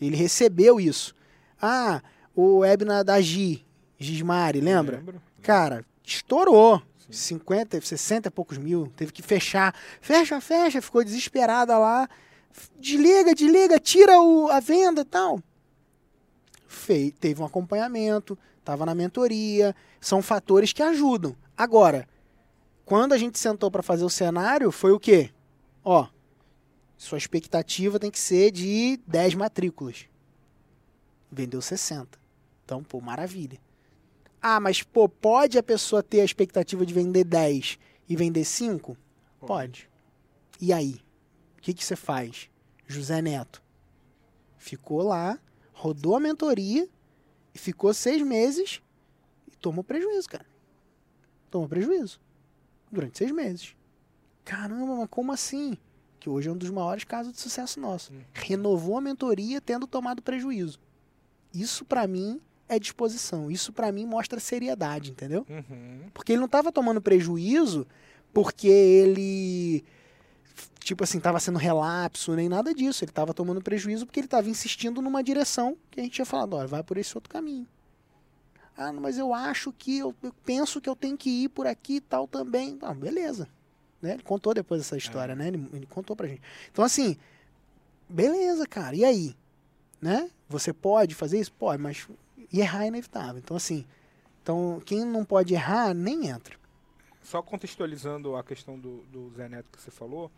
[0.00, 1.14] Ele recebeu isso.
[1.60, 2.00] Ah,
[2.34, 3.64] o webinar da Gi,
[3.98, 4.96] Gismari, lembra?
[4.98, 5.20] Lembro.
[5.42, 6.80] Cara, estourou.
[6.98, 7.36] Sim.
[7.38, 8.86] 50, 60 e poucos mil.
[8.96, 9.74] Teve que fechar.
[10.00, 10.80] Fecha, fecha.
[10.80, 12.08] Ficou desesperada lá.
[12.78, 15.42] Desliga, desliga, tira o, a venda e tal.
[16.66, 19.74] Fei, teve um acompanhamento, tava na mentoria.
[20.00, 21.36] São fatores que ajudam.
[21.56, 22.08] Agora,
[22.84, 25.30] quando a gente sentou para fazer o cenário, foi o quê?
[25.84, 26.06] Ó,
[26.96, 30.06] sua expectativa tem que ser de 10 matrículas.
[31.30, 32.18] Vendeu 60.
[32.64, 33.58] Então, pô, maravilha.
[34.40, 38.96] Ah, mas pô, pode a pessoa ter a expectativa de vender 10 e vender 5?
[39.40, 39.88] Pode.
[40.60, 41.00] E aí?
[41.60, 42.48] O que que você faz?
[42.86, 43.62] José Neto
[44.58, 45.38] ficou lá,
[45.72, 46.88] rodou a mentoria,
[47.54, 48.80] e ficou seis meses
[49.46, 50.46] e tomou prejuízo, cara.
[51.50, 52.20] Tomou prejuízo.
[52.90, 53.76] Durante seis meses.
[54.44, 55.76] Caramba, mas como assim?
[56.20, 58.12] que hoje é um dos maiores casos de sucesso nosso.
[58.34, 60.78] Renovou a mentoria tendo tomado prejuízo.
[61.52, 63.50] Isso para mim é disposição.
[63.50, 65.46] Isso para mim mostra seriedade, entendeu?
[65.48, 66.10] Uhum.
[66.12, 67.86] Porque ele não estava tomando prejuízo
[68.32, 69.82] porque ele
[70.82, 73.04] tipo assim, estava sendo relapso, nem nada disso.
[73.04, 76.56] Ele estava tomando prejuízo porque ele estava insistindo numa direção que a gente tinha falado,
[76.56, 77.66] olha, vai por esse outro caminho.
[78.76, 81.96] Ah, mas eu acho que, eu, eu penso que eu tenho que ir por aqui
[81.96, 82.78] e tal também.
[82.80, 83.46] Ah, beleza.
[84.00, 84.14] Né?
[84.14, 85.36] Ele contou depois essa história, É.
[85.36, 85.48] né?
[85.48, 86.40] Ele, ele contou pra gente.
[86.72, 87.16] Então, assim,
[88.08, 88.96] beleza, cara.
[88.96, 89.36] E aí?
[90.00, 90.30] Né?
[90.48, 91.52] Você pode fazer isso?
[91.52, 92.08] Pode, mas
[92.52, 93.38] errar é inevitável.
[93.38, 93.84] Então, assim,
[94.42, 96.56] então, quem não pode errar, nem entra.
[97.22, 100.30] Só contextualizando a questão do, do Zé Neto que você falou,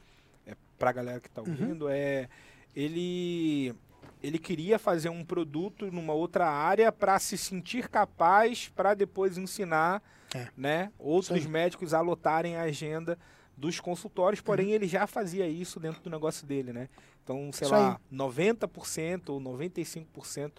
[0.47, 1.49] é, pra galera que tá Uhum.
[1.51, 2.29] ouvindo, é
[2.75, 3.75] ele
[4.23, 10.01] ele queria fazer um produto numa outra área para se sentir capaz para depois ensinar,
[10.33, 10.47] É.
[10.57, 11.49] né, outros aí.
[11.49, 13.19] médicos a lotarem a agenda
[13.57, 14.73] dos consultórios, porém Uhum.
[14.75, 16.89] ele já fazia isso dentro do negócio dele, né?
[17.25, 20.53] Então, sei Isso lá, 90% ou 95%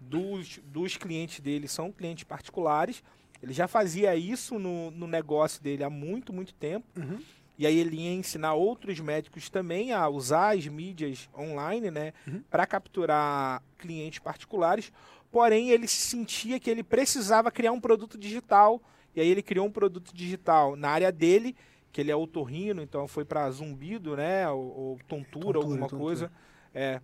[0.00, 3.02] dos, dos clientes dele são clientes particulares.
[3.42, 6.86] Ele já fazia isso no, no negócio dele há muito, muito tempo.
[6.98, 7.18] Uhum.
[7.60, 12.42] E aí ele ia ensinar outros médicos também a usar as mídias online, né, Uhum.
[12.48, 14.90] para capturar clientes particulares.
[15.30, 18.80] Porém, ele sentia que ele precisava criar um produto digital.
[19.14, 21.54] E aí ele criou um produto digital na área dele,
[21.92, 26.00] que ele é otorrino, então foi para zumbido, né, ou, ou tontura, Tontura, alguma tontura.
[26.02, 26.32] coisa.
[26.74, 26.98] É.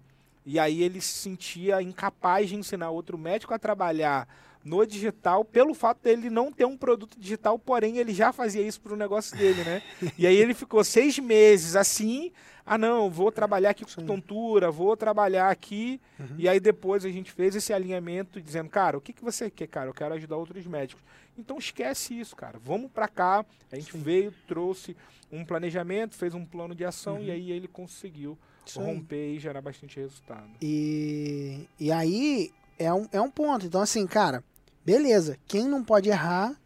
[0.47, 4.27] E aí ele se sentia incapaz de ensinar outro médico a trabalhar
[4.66, 8.81] no digital pelo fato dele não ter um produto digital, porém ele já fazia isso
[8.81, 9.83] para o negócio dele, né?
[10.18, 12.33] e aí ele ficou seis meses assim,
[12.66, 16.35] ah não, vou trabalhar aqui com tontura, vou trabalhar aqui, Uhum.
[16.38, 19.68] e aí depois a gente fez esse alinhamento dizendo, cara, o que, que você quer,
[19.68, 19.88] cara?
[19.90, 21.05] Eu quero ajudar outros médicos.
[21.38, 22.59] Então esquece isso, cara.
[22.59, 23.44] Vamos para cá.
[23.70, 24.00] A gente Sim.
[24.02, 24.96] veio, trouxe
[25.31, 27.24] um planejamento, fez um plano de ação Uhum.
[27.24, 28.87] e aí ele conseguiu Isso aí.
[28.87, 30.48] romper e gerar bastante resultado.
[30.62, 33.66] E, e aí é um, é um ponto.
[33.66, 34.42] Então, assim, cara,
[34.87, 35.37] beleza.
[35.49, 36.57] Quem não pode errar,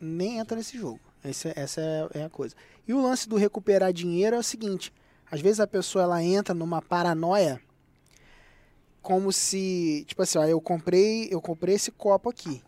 [0.00, 0.98] nem entra nesse jogo.
[1.22, 2.54] Esse, essa é, é a coisa.
[2.88, 4.90] E o lance do recuperar dinheiro é o seguinte:
[5.30, 7.60] às vezes a pessoa ela entra numa paranoia
[9.02, 12.62] como se, tipo assim, ó, eu comprei, eu comprei esse copo aqui.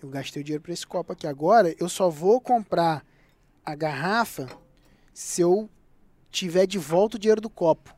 [0.00, 1.26] Eu gastei o dinheiro para esse copo aqui.
[1.26, 3.04] Agora eu só vou comprar
[3.66, 4.48] a garrafa
[5.12, 5.68] se eu
[6.30, 7.94] tiver de volta o dinheiro do copo.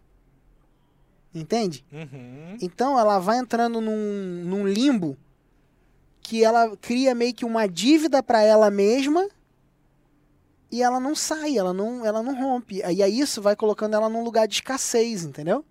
[1.34, 1.84] Entende?
[1.92, 2.56] Uhum.
[2.60, 5.16] Então ela vai entrando num, num limbo
[6.30, 9.28] que ela cria meio que uma dívida para ela mesma
[10.70, 12.76] e ela não sai, ela não, ela não rompe.
[12.76, 15.64] E aí isso vai colocando ela num lugar de escassez, entendeu?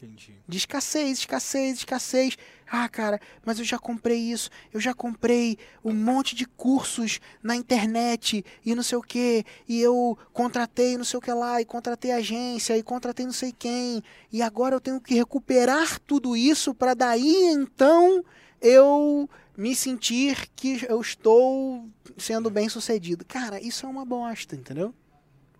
[0.00, 0.32] Entendi.
[0.48, 2.38] De escassez, escassez, escassez.
[2.66, 7.54] Ah, cara, mas eu já comprei isso, eu já comprei um monte de cursos na
[7.54, 11.66] internet e não sei o que, e eu contratei não sei o que lá, e
[11.66, 14.02] contratei agência, e contratei não sei quem,
[14.32, 18.24] e agora eu tenho que recuperar tudo isso para daí então
[18.60, 23.24] eu me sentir que eu estou sendo bem sucedido.
[23.24, 24.94] Cara, isso é uma bosta, entendeu?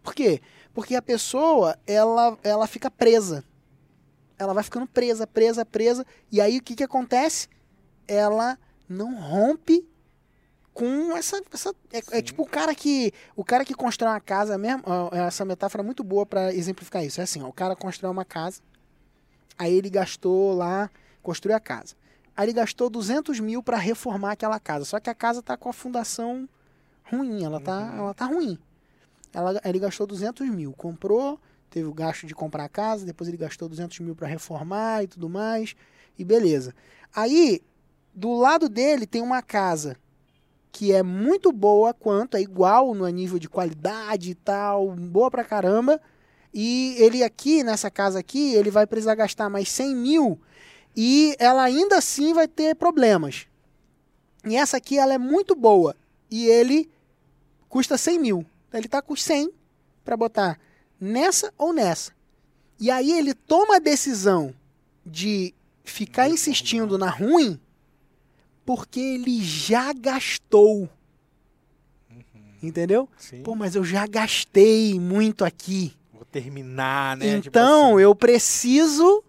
[0.02, 0.40] Por quê?
[0.74, 3.44] Porque a pessoa, ela, ela fica presa
[4.38, 6.06] ela vai ficando presa, presa, presa.
[6.30, 7.48] E aí o que, que acontece?
[8.06, 9.87] Ela não rompe
[10.72, 11.42] com essa.
[11.52, 13.12] essa é, é tipo o cara que.
[13.35, 14.82] O cara que constrói uma casa mesmo.
[15.12, 17.20] Essa metáfora é muito boa para exemplificar isso.
[17.20, 18.61] É assim, ó, o cara constrói uma casa.
[19.59, 20.90] Aí ele gastou lá,
[21.22, 21.94] construiu a casa.
[22.37, 24.85] Aí ele gastou 200 mil para reformar aquela casa.
[24.85, 26.49] Só que a casa tá com a fundação
[27.05, 27.99] ruim, ela tá, Uhum.
[27.99, 28.59] ela tá ruim.
[29.33, 31.38] Ela, ele gastou 200 mil, comprou,
[31.70, 35.07] teve o gasto de comprar a casa, depois ele gastou 200 mil para reformar e
[35.07, 35.75] tudo mais,
[36.18, 36.75] e beleza.
[37.14, 37.62] Aí,
[38.14, 39.96] do lado dele tem uma casa
[40.72, 45.44] que é muito boa quanto, é igual no nível de qualidade e tal, boa pra
[45.44, 46.01] caramba,
[46.53, 50.40] e ele aqui, nessa casa aqui, ele vai precisar gastar mais 100 mil,
[50.96, 53.46] e ela ainda assim vai ter problemas.
[54.44, 55.94] E essa aqui, ela é muito boa,
[56.30, 56.88] e ele
[57.68, 58.46] custa 100 mil.
[58.72, 59.50] Ele tá com 100
[60.04, 60.59] para botar
[61.00, 62.12] nessa ou nessa.
[62.78, 64.54] E aí ele toma a decisão
[65.04, 65.54] de
[65.85, 67.59] ficar insistindo na ruim
[68.66, 70.88] porque ele já gastou.
[72.61, 73.09] Entendeu?
[73.16, 73.42] Sim.
[73.42, 75.94] Pô, mas eu já gastei muito aqui.
[76.12, 77.37] Vou terminar, né?
[77.37, 78.02] Tipo então assim.
[78.02, 79.22] eu preciso,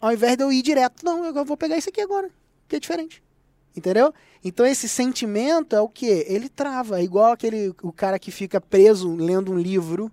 [0.00, 2.30] ao invés de eu ir direto, não, eu vou pegar isso aqui agora,
[2.68, 3.22] que é diferente.
[3.76, 4.12] Entendeu?
[4.44, 6.06] Então esse sentimento é o que?
[6.26, 7.00] Ele trava.
[7.00, 10.10] É igual aquele o cara que fica preso lendo um livro.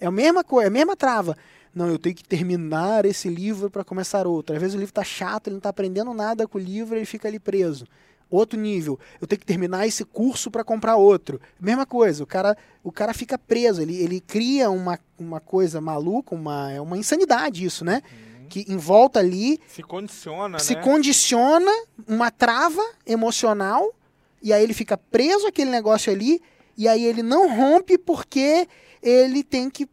[0.00, 1.36] É a mesma coisa, é a mesma trava.
[1.74, 4.54] Não, eu tenho que terminar esse livro para começar outro.
[4.54, 7.04] Às vezes o livro tá chato, ele não tá aprendendo nada com o livro, ele
[7.04, 7.86] fica ali preso.
[8.30, 11.40] Outro nível, eu tenho que terminar esse curso para comprar outro.
[11.60, 16.34] Mesma coisa, o cara, o cara fica preso, ele, ele cria uma, uma coisa maluca,
[16.34, 18.02] uma, é uma insanidade isso, né?
[18.48, 20.80] Que em volta ali Se condiciona, se né?
[20.82, 21.70] condiciona
[22.06, 23.94] uma trava emocional
[24.42, 26.40] e aí ele fica preso àquele negócio ali
[26.76, 28.68] e aí ele não rompe porque
[29.02, 29.88] ele tem que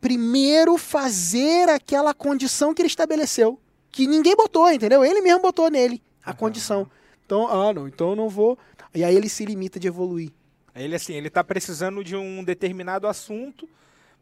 [0.00, 3.58] primeiro fazer aquela condição que ele estabeleceu,
[3.90, 5.04] que ninguém botou, entendeu?
[5.04, 6.36] Ele mesmo botou nele a Aham.
[6.38, 6.90] condição.
[7.24, 8.58] Então, ah, não, então eu não vou.
[8.94, 10.30] E aí ele se limita de evoluir.
[10.74, 13.68] Ele assim, ele tá precisando de um determinado assunto,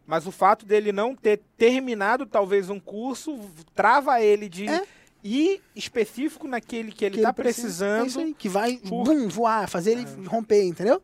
[0.07, 3.39] mas o fato dele não ter terminado talvez um curso
[3.75, 4.83] trava ele de É.
[5.25, 8.05] ir específico naquele que ele que tá precisa- precisando.
[8.05, 11.01] É isso aí, que vai por- bum, voar, fazer ele romper, entendeu?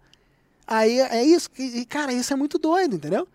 [0.66, 3.26] Aí é isso, e, cara, isso é muito doido, entendeu?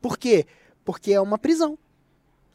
[0.00, 0.46] Por quê?
[0.84, 1.76] Porque é uma prisão.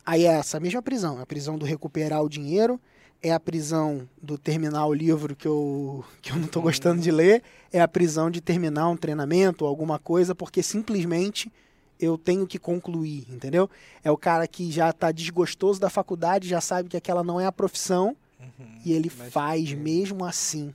[0.06, 2.80] Aí é essa mesma prisão, a prisão do recuperar o dinheiro,
[3.22, 7.12] é a prisão do terminar o livro que eu, que eu não tô gostando de
[7.12, 11.52] ler, é a prisão de terminar um treinamento ou alguma coisa, porque simplesmente
[12.00, 13.70] eu tenho que concluir, entendeu?
[14.04, 17.46] É o cara que já tá desgostoso da faculdade, já sabe que aquela não é
[17.46, 18.82] a profissão, Uhum.
[18.86, 20.74] e ele faz mesmo assim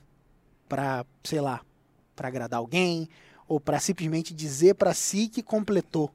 [0.67, 1.61] pra, sei lá,
[2.15, 3.07] pra agradar alguém
[3.47, 6.11] ou pra simplesmente dizer pra si que completou,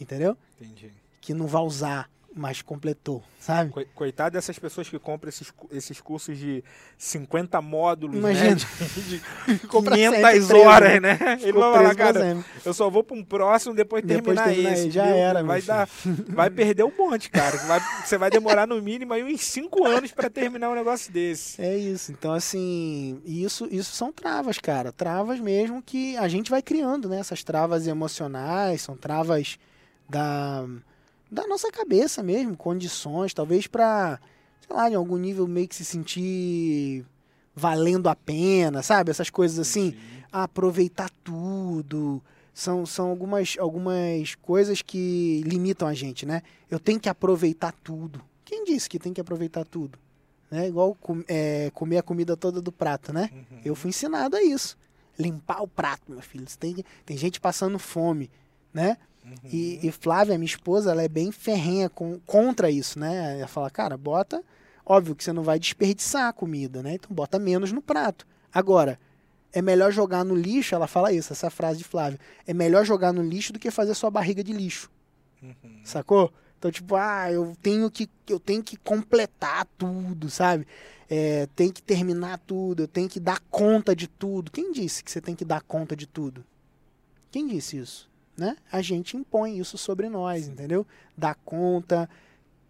[0.00, 0.36] entendeu?
[0.60, 0.90] Entendi.
[1.20, 3.70] Que não vai usar, mas completou, sabe?
[3.72, 6.62] Coi- Coitado dessas pessoas que compram esses, esses cursos de
[6.96, 8.50] 50 módulos, Imagina.
[8.50, 8.54] né?
[8.54, 9.18] De,
[9.58, 11.18] de Compra 500 sempre preso, horas, né?
[11.40, 12.44] Ele vai falar, cara, sempre.
[12.64, 14.90] eu só vou para um próximo depois, Depois terminar terminar esse.
[14.90, 15.22] já entendeu?
[15.24, 15.74] era, meu vai, filho.
[15.74, 15.88] dar,
[16.28, 17.56] vai perder um monte, cara.
[17.66, 21.60] Vai- você vai demorar no mínimo aí uns 5 anos para terminar um negócio desse.
[21.60, 22.12] É isso.
[22.12, 24.92] Então, assim, isso, isso são travas, cara.
[24.92, 27.18] Travas mesmo que a gente vai criando, né?
[27.18, 29.58] Essas travas emocionais, são travas
[30.08, 30.64] da,
[31.30, 34.18] da nossa cabeça mesmo, condições, talvez pra,
[34.66, 37.04] sei lá, em algum nível meio que se sentir
[37.54, 39.10] valendo a pena, sabe?
[39.10, 39.94] Essas coisas assim,
[40.32, 42.22] aproveitar tudo.
[42.54, 46.42] São, são algumas, algumas coisas que limitam a gente, né?
[46.70, 48.20] Eu tenho que aproveitar tudo.
[48.44, 49.98] Quem disse que tem que aproveitar tudo?
[50.50, 50.68] Né?
[50.68, 50.96] Igual
[51.28, 53.30] é, comer a comida toda do prato, né?
[53.32, 53.60] Uhum.
[53.64, 54.76] Eu fui ensinado a isso.
[55.18, 56.46] Limpar o prato, meu filho.
[56.58, 58.30] Tem, tem gente passando fome,
[58.72, 58.96] né?
[59.24, 59.34] Uhum.
[59.44, 63.38] E, e Flávia, minha esposa, ela é bem ferrenha com, contra isso, né?
[63.38, 64.42] Ela fala, cara, bota.
[64.84, 66.94] Óbvio que você não vai desperdiçar a comida, né?
[66.94, 68.26] Então bota menos no prato.
[68.52, 68.98] Agora,
[69.52, 72.18] é melhor jogar no lixo, ela fala isso, essa frase de Flávia.
[72.46, 74.90] É melhor jogar no lixo do que fazer sua barriga de lixo.
[75.42, 75.80] Uhum.
[75.84, 76.32] Sacou?
[76.58, 80.66] Então, tipo, ah, eu tenho que, eu tenho que completar tudo, sabe?
[81.08, 84.50] É, tem que terminar tudo, eu tenho que dar conta de tudo.
[84.50, 86.44] Quem disse que você tem que dar conta de tudo?
[87.30, 88.10] Quem disse isso?
[88.38, 88.56] Né?
[88.70, 90.86] A gente impõe isso sobre nós, entendeu?
[91.16, 92.08] Dar conta,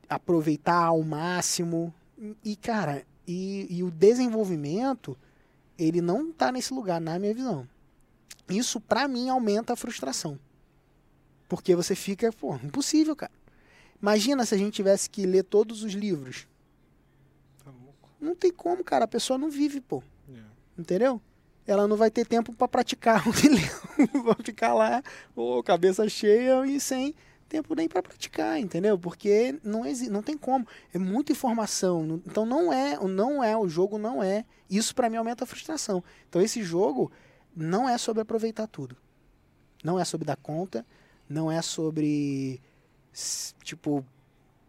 [0.08, 1.92] aproveitar ao máximo.
[2.42, 5.14] E, cara, e, e o desenvolvimento,
[5.78, 7.68] ele não tá nesse lugar, na minha visão.
[8.48, 10.38] Isso, pra mim, aumenta a frustração.
[11.46, 13.32] Porque você fica, pô, impossível, cara.
[14.00, 16.46] Imagina se a gente tivesse que ler todos os livros.
[17.62, 18.08] Tá louco.
[18.18, 19.04] Não tem como, cara.
[19.04, 20.02] A pessoa não vive, pô.
[20.32, 20.40] É.
[20.78, 21.20] Entendeu?
[21.68, 24.22] Ela não vai ter tempo pra praticar o leu.
[24.24, 25.02] vai ficar lá,
[25.36, 27.14] ô, cabeça cheia e sem
[27.46, 28.98] tempo nem pra praticar, entendeu?
[28.98, 30.66] Porque não existe, não tem como.
[30.94, 32.22] É muita informação.
[32.26, 34.46] Então não é, não é o jogo não é.
[34.70, 36.02] Isso pra mim aumenta a frustração.
[36.26, 37.12] Então esse jogo
[37.54, 38.96] não é sobre aproveitar tudo.
[39.84, 40.86] Não é sobre dar conta,
[41.28, 42.60] não é sobre
[43.62, 44.04] tipo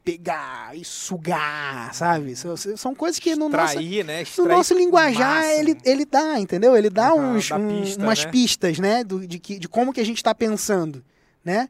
[0.04, 2.36] pegar e sugar, sabe?
[2.36, 4.24] São, são coisas que no nosso Extrair, né?
[4.38, 6.76] no nosso linguajar ele, ele dá, entendeu?
[6.76, 8.32] Ele dá Aham, uns, dá um- pista, umas né?
[8.32, 9.04] pistas, né?
[9.04, 11.04] Do, de, que, de como que a gente está pensando,
[11.44, 11.70] né?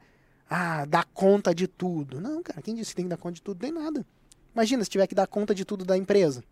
[0.50, 2.20] Ah, dar conta de tudo.
[2.20, 3.62] Não, cara, quem disse que tem que dar conta de tudo?
[3.62, 4.06] Nem nada.
[4.54, 6.44] Imagina se tiver que dar conta de tudo da empresa.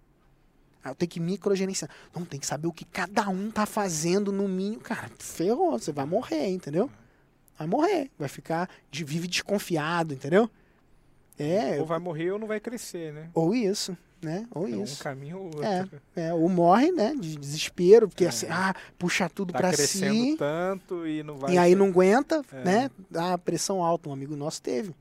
[0.84, 1.90] Ah, eu tenho que microgerenciar.
[2.16, 4.82] Não, tem que saber o que cada um tá fazendo no mínimo.
[4.82, 6.90] Cara, ferrou, você vai morrer, entendeu?
[7.58, 8.12] Vai morrer.
[8.20, 10.50] Vai ficar, de, vive desconfiado, entendeu?
[11.40, 13.30] É, Ou vai morrer ou não vai crescer, né?
[13.34, 14.48] ou isso, né?
[14.56, 15.04] Ou É um isso.
[15.04, 15.64] caminho ou outro.
[15.64, 15.88] É.
[16.16, 17.14] É, ou morre, né?
[17.20, 20.36] De desespero, porque assim, ah, puxa tudo Tá pra crescendo si.
[20.38, 21.54] tanto e não vai.
[21.54, 22.64] E aí não aguenta, É.
[22.64, 22.92] né?
[23.14, 24.10] Ah, pressão alta.
[24.10, 24.96] Um amigo nosso teve.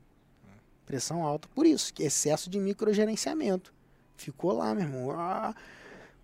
[0.85, 3.73] Pressão alta por isso, que excesso de microgerenciamento.
[4.15, 5.11] Ficou lá, meu irmão.
[5.11, 5.53] Ah,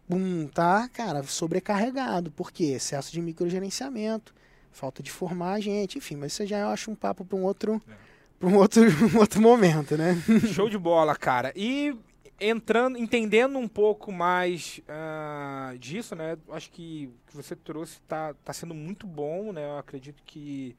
[0.08, 2.32] bum, tá, cara, sobrecarregado.
[2.32, 2.66] Por quê?
[2.66, 4.34] Excesso de microgerenciamento.
[4.72, 7.44] Falta de formar a gente, enfim, mas isso já eu acho um papo para um
[7.44, 7.82] outro.
[7.90, 8.13] É.
[8.44, 8.82] Para um outro,
[9.16, 10.22] um outro momento, né?
[10.54, 11.54] Show de bola, cara.
[11.56, 11.96] E
[12.38, 16.38] entrando, entendendo um pouco mais ah, disso, né?
[16.50, 19.66] Acho que o que você trouxe tá, tá sendo muito bom, né?
[19.66, 20.76] Eu acredito que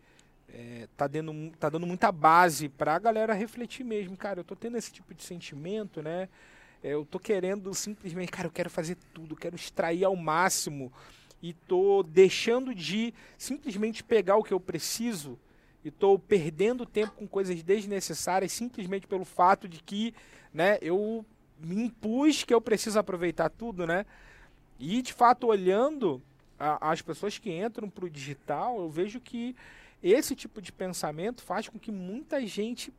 [0.46, 4.14] é, tá, dando, tá dando muita base pra galera refletir mesmo.
[4.14, 6.28] Cara, eu tô tendo esse tipo de sentimento, né?
[6.82, 10.92] eu tô querendo simplesmente, cara, eu quero fazer tudo, quero extrair ao máximo
[11.42, 15.38] e tô deixando de simplesmente pegar o que eu preciso
[15.85, 20.14] e tô perdendo tempo com coisas desnecessárias simplesmente pelo fato de que,
[20.53, 21.24] né, eu
[21.61, 24.07] me impus que eu preciso aproveitar tudo, né?
[24.78, 26.22] E de fato olhando
[26.59, 29.55] a, as pessoas que entram para o digital, eu vejo que
[30.03, 32.93] esse tipo de pensamento faz com que muita gente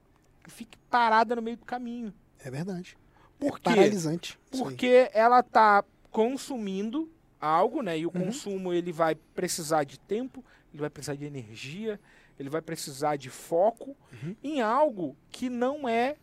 [0.47, 2.13] fique parada no meio do caminho.
[2.39, 2.97] É verdade.
[3.39, 3.59] Por é quê?
[3.63, 4.39] paralisante.
[4.51, 7.09] Porque ela está consumindo
[7.41, 7.97] algo, né?
[7.97, 8.25] E o Uhum.
[8.25, 11.99] consumo ele vai precisar de tempo, ele vai precisar de energia,
[12.39, 14.35] ele vai precisar de foco Uhum.
[14.43, 16.17] em algo que não é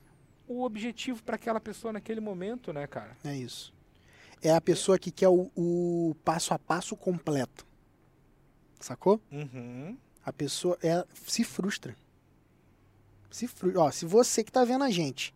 [0.47, 3.17] o objetivo para aquela pessoa naquele momento, né, cara?
[3.25, 3.73] É isso.
[4.43, 7.65] É a pessoa que quer o, o passo a passo completo.
[8.81, 9.21] Sacou?
[9.31, 9.97] Uhum.
[10.25, 11.97] A pessoa é, se frustra.
[13.31, 13.81] Se frustra.
[13.81, 15.33] Ó, se você que tá vendo a gente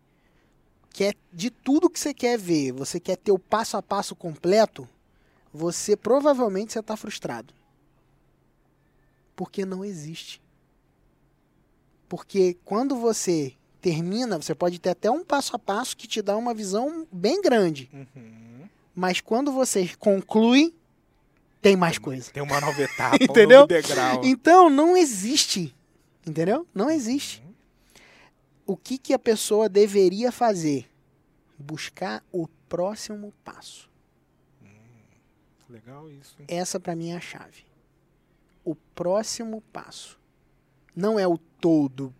[0.93, 4.87] quer de tudo que você quer ver, você quer ter o passo a passo completo,
[5.53, 7.53] você provavelmente você tá frustrado.
[9.35, 10.41] Porque não existe.
[12.07, 16.35] Porque quando você termina, você pode ter até um passo a passo que te dá
[16.35, 17.89] uma visão bem grande.
[17.93, 18.67] Uhum.
[18.95, 20.73] Mas quando você conclui,
[21.61, 22.31] tem mais coisa.
[22.31, 23.63] Tem uma nova etapa, Entendeu?
[23.63, 24.21] um degrau.
[24.23, 25.75] Então, não existe.
[26.25, 26.67] Entendeu?
[26.73, 27.43] Não existe.
[28.65, 30.89] O que, que a pessoa deveria fazer?
[31.57, 33.89] Buscar o próximo passo.
[35.69, 36.45] Legal isso, hein?
[36.47, 37.65] Essa, para mim, é a chave.
[38.63, 40.17] O próximo passo.
[40.97, 42.11] Não é o todo.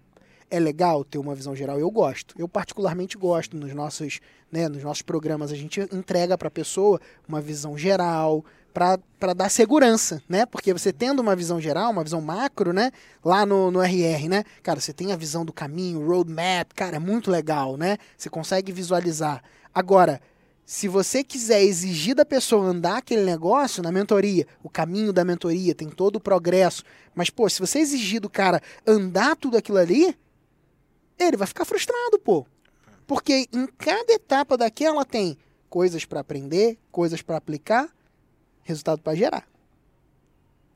[0.51, 1.80] É legal ter uma visão geral.
[1.80, 2.36] Eu gosto.
[2.38, 3.57] Eu, particularmente, gosto.
[3.57, 4.19] Nos nossos,
[4.51, 9.49] né, nos nossos programas, a gente entrega para a pessoa uma visão geral para dar
[9.49, 10.45] segurança, né?
[10.45, 12.91] Porque você tendo uma visão geral, uma visão macro, né?
[13.25, 14.43] Lá no, no RR, né?
[14.61, 17.97] Cara, você tem a visão do caminho, roadmap, cara, é muito legal, né?
[18.15, 19.41] Você consegue visualizar.
[19.73, 20.21] Agora,
[20.68, 25.74] se você quiser exigir da pessoa andar aquele negócio na mentoria, o caminho da mentoria,
[25.74, 26.84] tem todo o progresso,
[27.15, 30.13] mas, pô, se você exigir do cara andar tudo aquilo ali,
[31.18, 32.45] ele vai ficar frustrado, pô.
[33.07, 35.38] Porque em cada etapa daquela tem
[35.70, 37.89] coisas para aprender, coisas para aplicar,
[38.63, 39.47] resultado para gerar.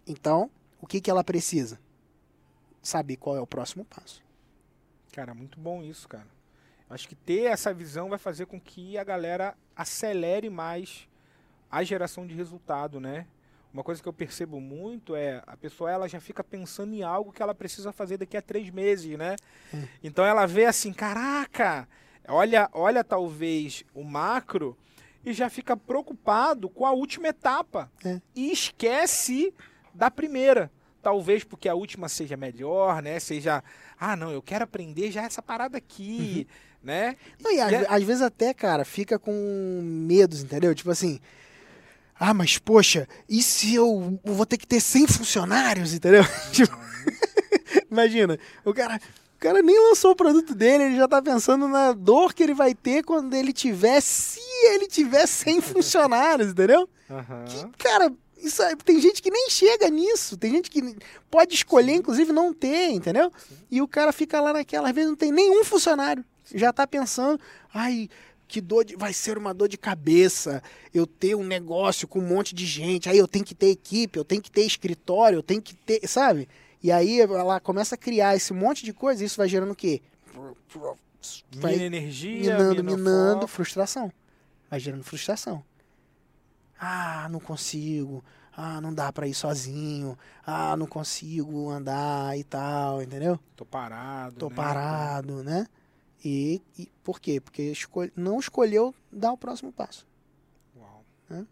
[0.08, 1.78] Então, o que, que ela precisa?
[2.82, 4.24] Saber qual é o próximo passo.
[5.12, 6.28] Cara, muito bom isso, cara.
[6.92, 11.08] Acho que ter essa visão vai fazer com que a galera acelere mais
[11.70, 13.26] a geração de resultado, né?
[13.74, 17.32] Uma coisa que eu percebo muito é a pessoa ela já fica pensando em algo
[17.32, 19.38] que ela precisa fazer daqui a três meses, né?
[19.74, 19.84] Hum.
[20.04, 21.88] Então ela vê assim, caraca,
[22.28, 24.78] olha, olha talvez o macro
[25.24, 28.20] e já fica preocupado com a última etapa É.
[28.36, 29.54] e esquece
[29.94, 30.70] da primeira.
[31.02, 33.20] Talvez porque a última seja melhor, né?
[33.20, 33.64] Seja,
[34.00, 36.46] ah, não, eu quero aprender já essa parada aqui,
[36.84, 37.16] né?
[37.42, 40.74] Não, e às, é- às vezes até, cara, fica com medos, entendeu?
[40.76, 41.20] Tipo assim,
[42.20, 46.24] ah, mas poxa, e se eu vou ter que ter 100 funcionários, entendeu?
[46.52, 46.76] Tipo,
[47.90, 49.00] imagina, o cara,
[49.36, 52.54] o cara nem lançou o produto dele, ele já tá pensando na dor que ele
[52.54, 54.40] vai ter quando ele tiver, se
[54.74, 56.88] ele tiver 100 funcionários, entendeu?
[57.10, 57.72] Aham.
[57.78, 60.36] Cara, isso aí- tem gente que nem chega nisso.
[60.38, 60.96] Tem gente que
[61.30, 63.32] pode escolher, inclusive, não ter, entendeu?
[63.70, 66.24] E o cara fica lá naquela, às vezes não tem nenhum funcionário.
[66.54, 67.40] Já tá pensando,
[67.74, 68.10] ai,
[68.48, 70.62] que dor de, vai ser uma dor de cabeça
[70.94, 73.08] eu ter um negócio com um monte de gente.
[73.08, 76.06] Aí eu tenho que ter equipe, eu tenho que ter escritório, eu tenho que ter,
[76.08, 76.50] sabe?
[76.84, 79.76] E aí ela começa a criar esse monte de coisa, e isso vai gerando o
[79.76, 80.02] quê?
[81.56, 84.12] Vai Mina energia, minando, mina minando, frustração.
[84.70, 85.64] Vai gerando frustração.
[86.80, 88.24] Ah, não consigo.
[88.56, 90.18] Ah, não dá pra ir sozinho.
[90.46, 93.40] Ah, não consigo andar e tal, entendeu?
[93.56, 94.36] Tô parado.
[94.36, 94.56] Tô né?
[94.56, 95.68] parado, né?
[96.24, 97.40] E, e por quê?
[97.42, 100.08] Porque escol- não escolheu dar o próximo passo.
[100.78, 101.04] Uau.
[101.30, 101.46] Hã?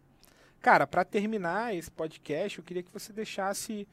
[0.62, 3.88] Cara, para terminar esse podcast, eu queria que você deixasse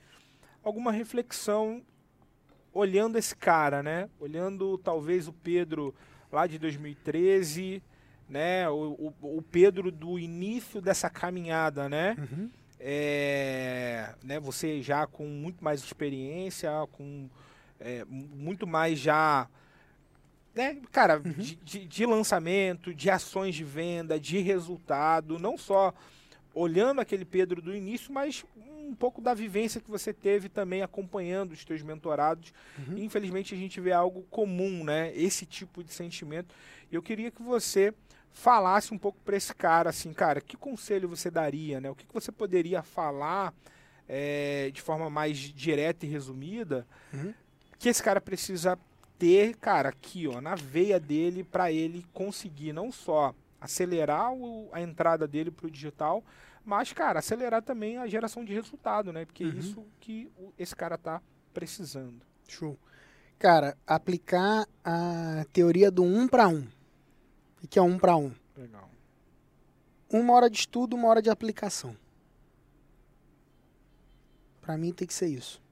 [0.62, 1.82] alguma reflexão
[2.72, 4.10] olhando esse cara, né?
[4.20, 5.94] Olhando talvez o Pedro
[6.30, 7.82] lá de 2013,
[8.28, 8.68] né?
[8.68, 12.16] O, o, o Pedro do início dessa caminhada, né?
[12.18, 12.50] Uhum.
[12.78, 14.38] É, né?
[14.40, 17.30] Você já com muito mais experiência, com
[17.80, 19.48] é, mu- muito mais já
[20.56, 25.92] né, cara, de, de- de lançamento, de ações de venda, de resultado, não só
[26.54, 31.52] olhando aquele Pedro do início, mas um pouco da vivência que você teve também acompanhando
[31.52, 32.52] os teus mentorados.
[32.78, 32.96] Uhum.
[32.98, 35.12] Infelizmente a gente vê algo comum, né?
[35.14, 36.54] Esse tipo de sentimento.
[36.90, 37.92] Eu queria que você
[38.32, 41.90] falasse um pouco para esse cara, assim, cara, que conselho você daria, né?
[41.90, 43.52] O que, que você poderia falar
[44.08, 47.34] é, de forma mais direta e resumida Uhum.
[47.78, 48.78] que esse cara precisa
[49.18, 54.80] ter, cara, aqui, ó, na veia dele, para ele conseguir não só acelerar o, a
[54.80, 56.22] entrada dele para o digital,
[56.64, 59.24] mas, cara, acelerar também a geração de resultado, né?
[59.24, 59.58] Porque é Uhum.
[59.58, 61.22] isso que o- esse cara tá
[61.54, 62.20] precisando.
[62.48, 62.78] Show.
[63.38, 66.66] Cara, aplicar a teoria do um para um.
[67.62, 68.32] O que é um para um?
[68.56, 68.88] Legal.
[70.10, 71.96] Uma hora de estudo, uma hora de aplicação.
[74.60, 75.62] Pra mim tem que ser isso.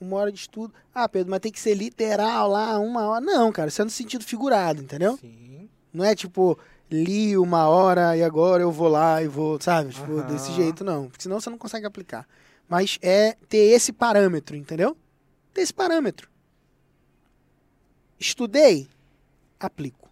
[0.00, 0.74] Uma hora de estudo.
[0.94, 3.20] Ah, Pedro, mas tem que ser literal lá, uma hora.
[3.24, 5.16] Não, cara, isso é no sentido figurado, entendeu?
[5.16, 5.68] Sim.
[5.92, 6.58] Não é tipo,
[6.90, 9.94] li uma hora e agora eu vou lá e vou, sabe?
[9.94, 10.26] Tipo, Aham.
[10.26, 11.08] desse jeito, não.
[11.08, 12.26] Porque senão você não consegue aplicar.
[12.68, 14.96] Mas é ter esse parâmetro, entendeu?
[15.54, 16.28] Ter esse parâmetro.
[18.18, 18.88] Estudei,
[19.58, 20.10] aplico.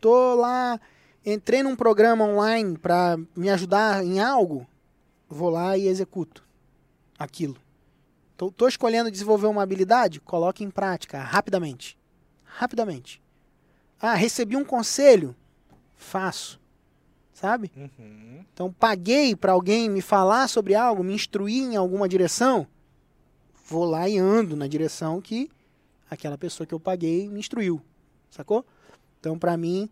[0.00, 0.78] Tô lá,
[1.24, 4.66] entrei num programa online pra me ajudar em algo,
[5.28, 6.44] vou lá e executo
[7.18, 7.56] aquilo.
[8.36, 11.96] Tô, tô escolhendo desenvolver uma habilidade, coloque em prática rapidamente.
[12.42, 13.22] Rapidamente.
[14.00, 15.34] Ah, recebi um conselho,
[15.94, 16.60] faço.
[17.32, 17.70] Sabe?
[17.76, 18.44] Uhum.
[18.52, 22.66] Então paguei para alguém me falar sobre algo, me instruir em alguma direção,
[23.66, 25.50] vou lá e ando na direção que
[26.08, 27.82] aquela pessoa que eu paguei me instruiu,
[28.30, 28.64] sacou?
[29.18, 29.90] Então para mim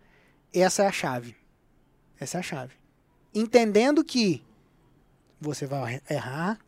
[0.52, 1.34] essa é a chave.
[2.20, 2.74] Essa é a chave.
[3.34, 4.44] Entendendo que
[5.40, 6.60] você vai errar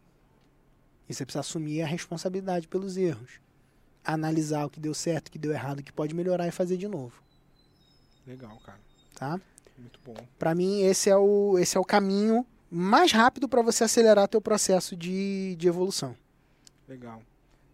[1.09, 3.41] e você precisa assumir a responsabilidade pelos erros.
[4.05, 6.77] Analisar o que deu certo, o que deu errado, o que pode melhorar e fazer
[6.77, 7.23] de novo,
[8.27, 8.79] Legal, cara.
[9.15, 9.41] tá?
[9.79, 10.15] Muito bom.
[10.39, 14.41] Para mim, esse é o, esse é o caminho mais rápido para você acelerar teu
[14.41, 16.17] processo de, de evolução.
[16.89, 17.23] Legal.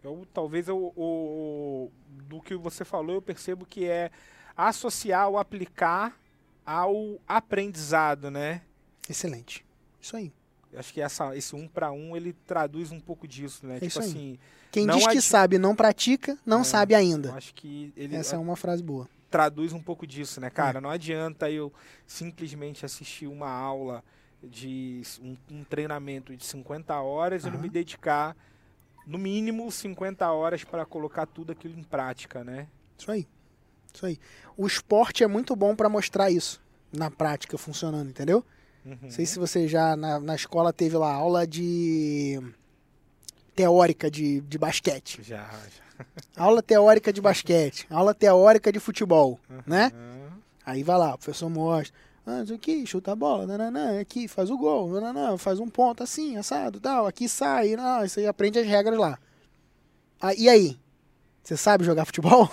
[0.02, 1.90] Eu, talvez eu, o,
[2.28, 4.10] do que você falou, eu percebo que é
[4.56, 6.18] associar o aplicar
[6.64, 8.62] ao aprendizado, né?
[9.08, 9.64] Excelente.
[10.00, 10.32] Isso aí.
[10.72, 13.76] Eu Acho que essa, esse um para um ele traduz um pouco disso, né?
[13.76, 14.38] É tipo assim,
[14.70, 17.34] Quem diz que sabe e não pratica, não É, sabe ainda.
[17.34, 19.08] acho que ele Essa é uma frase boa.
[19.30, 20.80] traduz um pouco disso, né, cara?
[20.80, 21.72] Não adianta eu
[22.06, 24.02] simplesmente assistir uma aula
[24.42, 28.36] de um, um treinamento de 50 horas e não me dedicar
[29.06, 32.66] no mínimo 50 horas para colocar tudo aquilo em prática, né?
[32.98, 33.26] Isso aí.
[33.92, 34.18] Isso aí.
[34.56, 36.60] O esporte é muito bom para mostrar isso
[36.92, 38.44] na prática funcionando, entendeu?
[38.84, 38.98] Uhum.
[39.02, 42.40] Não sei se você já na, na escola teve lá aula de
[43.54, 45.20] teórica de, de basquete.
[45.22, 46.04] Já, já.
[46.34, 47.86] Aula teórica de basquete.
[47.90, 49.92] Aula teórica de futebol, né?
[49.94, 50.10] Aham.
[50.64, 51.94] Aí vai lá, o professor mostra.
[52.26, 56.36] Ah, aqui, chuta a bola, nananã, aqui, faz o gol, nananã, faz um ponto assim,
[56.36, 59.18] assado, tal, aqui sai, não, isso aí aprende as regras lá.
[60.20, 60.78] Ah, e aí?
[61.42, 62.48] Você sabe jogar futebol?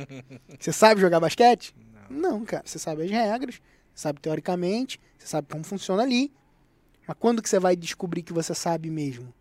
[0.58, 1.74] Você sabe jogar basquete?
[2.10, 3.60] Não, cara, você sabe as regras,
[3.94, 6.32] sabe teoricamente, você sabe como funciona ali.
[7.06, 9.32] Mas quando que você vai descobrir que você sabe mesmo?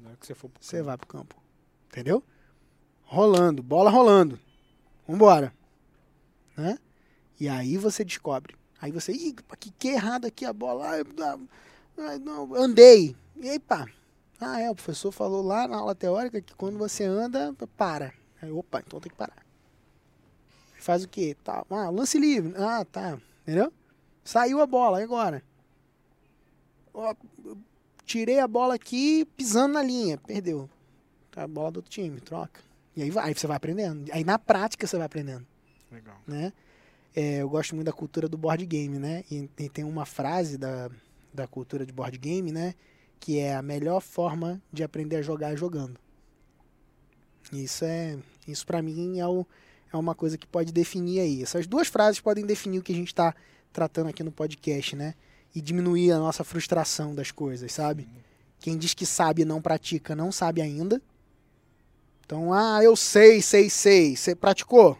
[0.00, 0.86] Na hora que você for pro Você campo.
[0.86, 1.36] vai pro campo.
[1.88, 2.22] Entendeu?
[3.04, 4.38] Rolando, bola rolando.
[5.06, 5.52] Vambora.
[6.56, 6.78] Né?
[7.38, 8.56] E aí você descobre.
[8.80, 10.88] Aí você, ih, que, que errado aqui a bola.
[10.88, 11.02] Ai,
[11.98, 13.16] ai, não, andei.
[13.36, 13.86] E aí, pá.
[14.40, 18.12] Ah, é, o professor falou lá na aula teórica que quando você anda, para.
[18.40, 19.46] Aí, opa, então tem que parar.
[20.80, 21.36] Faz o quê?
[21.44, 22.54] Tá, ah, lance livre.
[22.56, 23.20] Ah, tá.
[23.42, 23.72] Entendeu?
[24.24, 25.42] Saiu a bola, e agora?
[26.94, 27.14] Ó,
[28.04, 30.18] tirei a bola aqui pisando na linha.
[30.18, 30.68] Perdeu.
[31.30, 32.60] Tá a bola do outro time, troca.
[32.94, 34.10] E aí vai, aí você vai aprendendo.
[34.12, 35.46] Aí na prática você vai aprendendo,
[35.90, 36.20] Legal.
[36.26, 36.52] né?
[37.14, 39.24] É, eu gosto muito da cultura do board game, né?
[39.30, 40.90] E, e tem uma frase da,
[41.32, 42.74] da cultura de board game, né?
[43.18, 45.98] Que é a melhor forma de aprender a jogar é jogando.
[47.52, 49.46] Isso é, isso para mim é, o,
[49.92, 51.42] é uma coisa que pode definir aí.
[51.42, 53.34] Essas duas frases podem definir o que a gente está
[53.72, 55.14] tratando aqui no podcast, né?
[55.54, 58.08] E diminuir a nossa frustração das coisas, sabe?
[58.58, 61.00] Quem diz que sabe e não pratica, não sabe ainda.
[62.24, 64.16] Então, ah, eu sei, sei, sei.
[64.16, 64.96] Você praticou?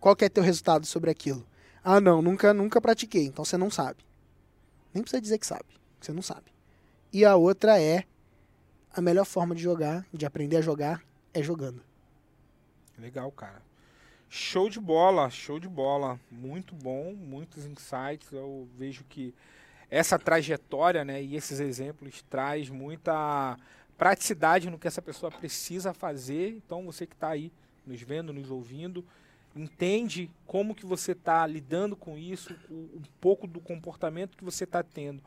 [0.00, 1.46] Qual que é teu resultado sobre aquilo?
[1.84, 3.26] Ah, não, nunca, nunca pratiquei.
[3.26, 4.04] Então você não sabe.
[4.92, 5.66] Nem precisa dizer que sabe.
[6.00, 6.52] Você não sabe.
[7.12, 8.04] E a outra é
[8.92, 11.82] a melhor forma de jogar, de aprender a jogar, é jogando.
[12.98, 13.62] Legal, cara.
[14.34, 16.18] Show de bola, show de bola.
[16.30, 18.32] Muito bom, muitos insights.
[18.32, 19.34] Eu vejo que
[19.90, 23.58] essa trajetória, né, e esses exemplos traz muita
[23.98, 26.48] praticidade no que essa pessoa precisa fazer.
[26.48, 27.52] Então, você que está aí
[27.86, 29.04] nos vendo, nos ouvindo,
[29.54, 34.82] entende como que você está lidando com isso, um pouco do comportamento que você está
[34.82, 35.22] tendo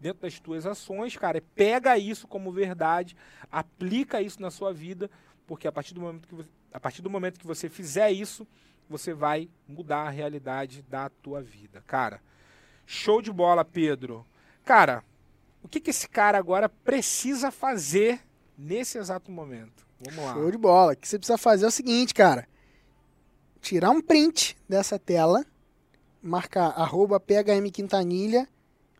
[0.00, 1.40] dentro das suas ações, cara.
[1.54, 3.16] Pega isso como verdade,
[3.52, 5.08] aplica isso na sua vida,
[5.46, 8.46] porque a partir do momento que você, a partir do momento que você fizer isso,
[8.88, 12.20] você vai mudar a realidade da tua vida, cara.
[12.86, 14.26] Show de bola, Pedro.
[14.64, 15.04] Cara,
[15.62, 18.20] o que, que esse cara agora precisa fazer
[18.56, 19.86] nesse exato momento?
[20.00, 20.34] Vamos lá.
[20.34, 20.92] Show de bola.
[20.92, 22.48] O que você precisa fazer é o seguinte, cara.
[23.60, 25.44] Tirar um print dessa tela
[26.22, 28.48] marcar arroba PHM Quintanilha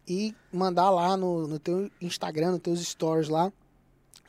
[0.07, 3.53] e mandar lá no, no teu Instagram, nos teus stories lá,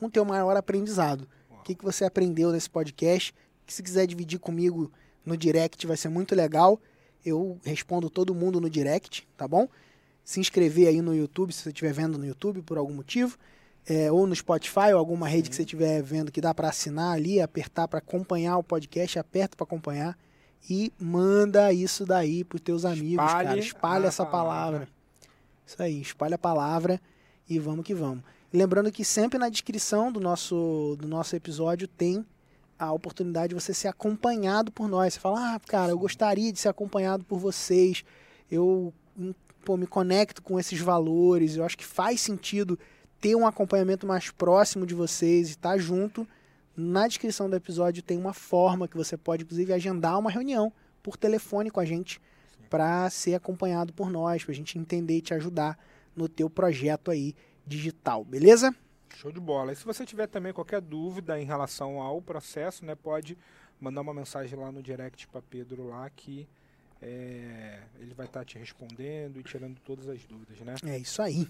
[0.02, 1.28] o teu maior aprendizado.
[1.70, 3.32] O que, que você aprendeu nesse podcast?
[3.64, 4.92] Que se quiser dividir comigo
[5.24, 6.82] no direct vai ser muito legal.
[7.24, 9.70] Eu respondo todo mundo no direct, tá bom?
[10.24, 13.38] Se inscrever aí no YouTube, se você estiver vendo no YouTube por algum motivo,
[13.86, 17.14] é, ou no Spotify, ou alguma rede que você estiver vendo que dá para assinar
[17.14, 20.18] ali, apertar para acompanhar o podcast, aperta para acompanhar
[20.68, 23.60] e manda isso daí pros teus amigos, Espalhe cara.
[23.60, 24.88] Espalha a essa palavra.
[24.88, 24.90] palavra.
[25.68, 27.00] Isso aí, espalha a palavra
[27.48, 28.24] e vamos que vamos.
[28.52, 32.26] Lembrando que sempre na descrição do nosso, do nosso episódio tem
[32.80, 35.14] a oportunidade de você ser acompanhado por nós.
[35.14, 38.04] Você fala, ah, cara, eu gostaria de ser acompanhado por vocês.
[38.50, 39.34] Eu hum,
[39.64, 41.58] pô, me conecto com esses valores.
[41.58, 42.80] Eu acho que faz sentido
[43.22, 46.28] ter um acompanhamento mais próximo de vocês e estar junto.
[46.76, 50.74] Na descrição do episódio tem uma forma que você pode, inclusive, agendar uma reunião
[51.04, 52.20] por telefone com a gente
[52.68, 55.78] para ser acompanhado por nós, para a gente entender e te ajudar
[56.16, 57.36] no teu projeto aí
[57.70, 58.76] digital, beleza?
[59.16, 59.72] Show de bola.
[59.72, 63.38] E se você tiver também qualquer dúvida em relação ao processo, né, pode
[63.80, 66.48] mandar uma mensagem lá no direct para Pedro lá que
[67.02, 70.76] é, ele vai estar te respondendo e tirando todas as dúvidas, né?
[70.86, 71.48] É isso aí.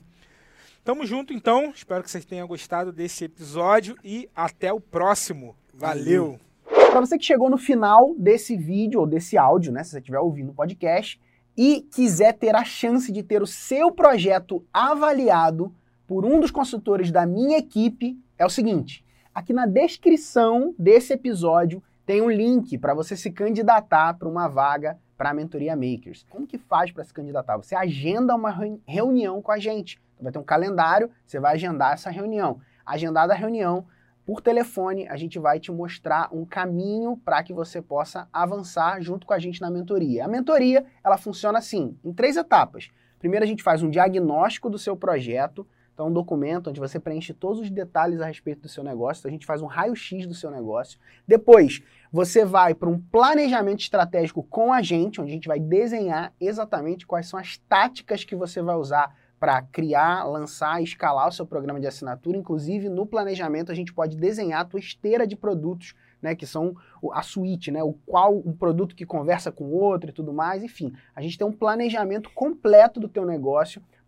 [0.84, 1.72] Tamo junto então.
[1.74, 5.56] Espero que vocês tenham gostado desse episódio e até o próximo.
[5.74, 6.40] Valeu.
[6.66, 10.20] Para você que chegou no final desse vídeo ou desse áudio, né, se você estiver
[10.20, 11.20] ouvindo o podcast
[11.58, 15.74] e quiser ter a chance de ter o seu projeto avaliado
[16.10, 21.84] por um dos consultores da minha equipe, é o seguinte: aqui na descrição desse episódio
[22.04, 26.26] tem um link para você se candidatar para uma vaga para a mentoria Makers.
[26.28, 27.58] Como que faz para se candidatar?
[27.58, 30.02] Você agenda uma reuni- reunião com a gente.
[30.14, 32.60] Então, vai ter um calendário, você vai agendar essa reunião.
[32.84, 33.86] Agendada a reunião,
[34.26, 39.28] por telefone, a gente vai te mostrar um caminho para que você possa avançar junto
[39.28, 40.26] com a gente na mentoria.
[40.26, 42.90] A mentoria, ela funciona assim, em três etapas.
[43.20, 45.68] Primeiro a gente faz um diagnóstico do seu projeto,
[46.00, 49.30] então um documento onde você preenche todos os detalhes a respeito do seu negócio, a
[49.30, 50.98] gente faz um raio-x do seu negócio.
[51.28, 56.32] Depois, você vai para um planejamento estratégico com a gente, onde a gente vai desenhar
[56.40, 61.46] exatamente quais são as táticas que você vai usar para criar, lançar escalar o seu
[61.46, 62.38] programa de assinatura.
[62.38, 66.78] Inclusive, no planejamento, a gente pode desenhar a tua esteira de produtos, né, que são
[67.12, 70.64] a suíte, né, o qual um produto que conversa com o outro e tudo mais.
[70.64, 73.82] Enfim, a gente tem um planejamento completo do teu negócio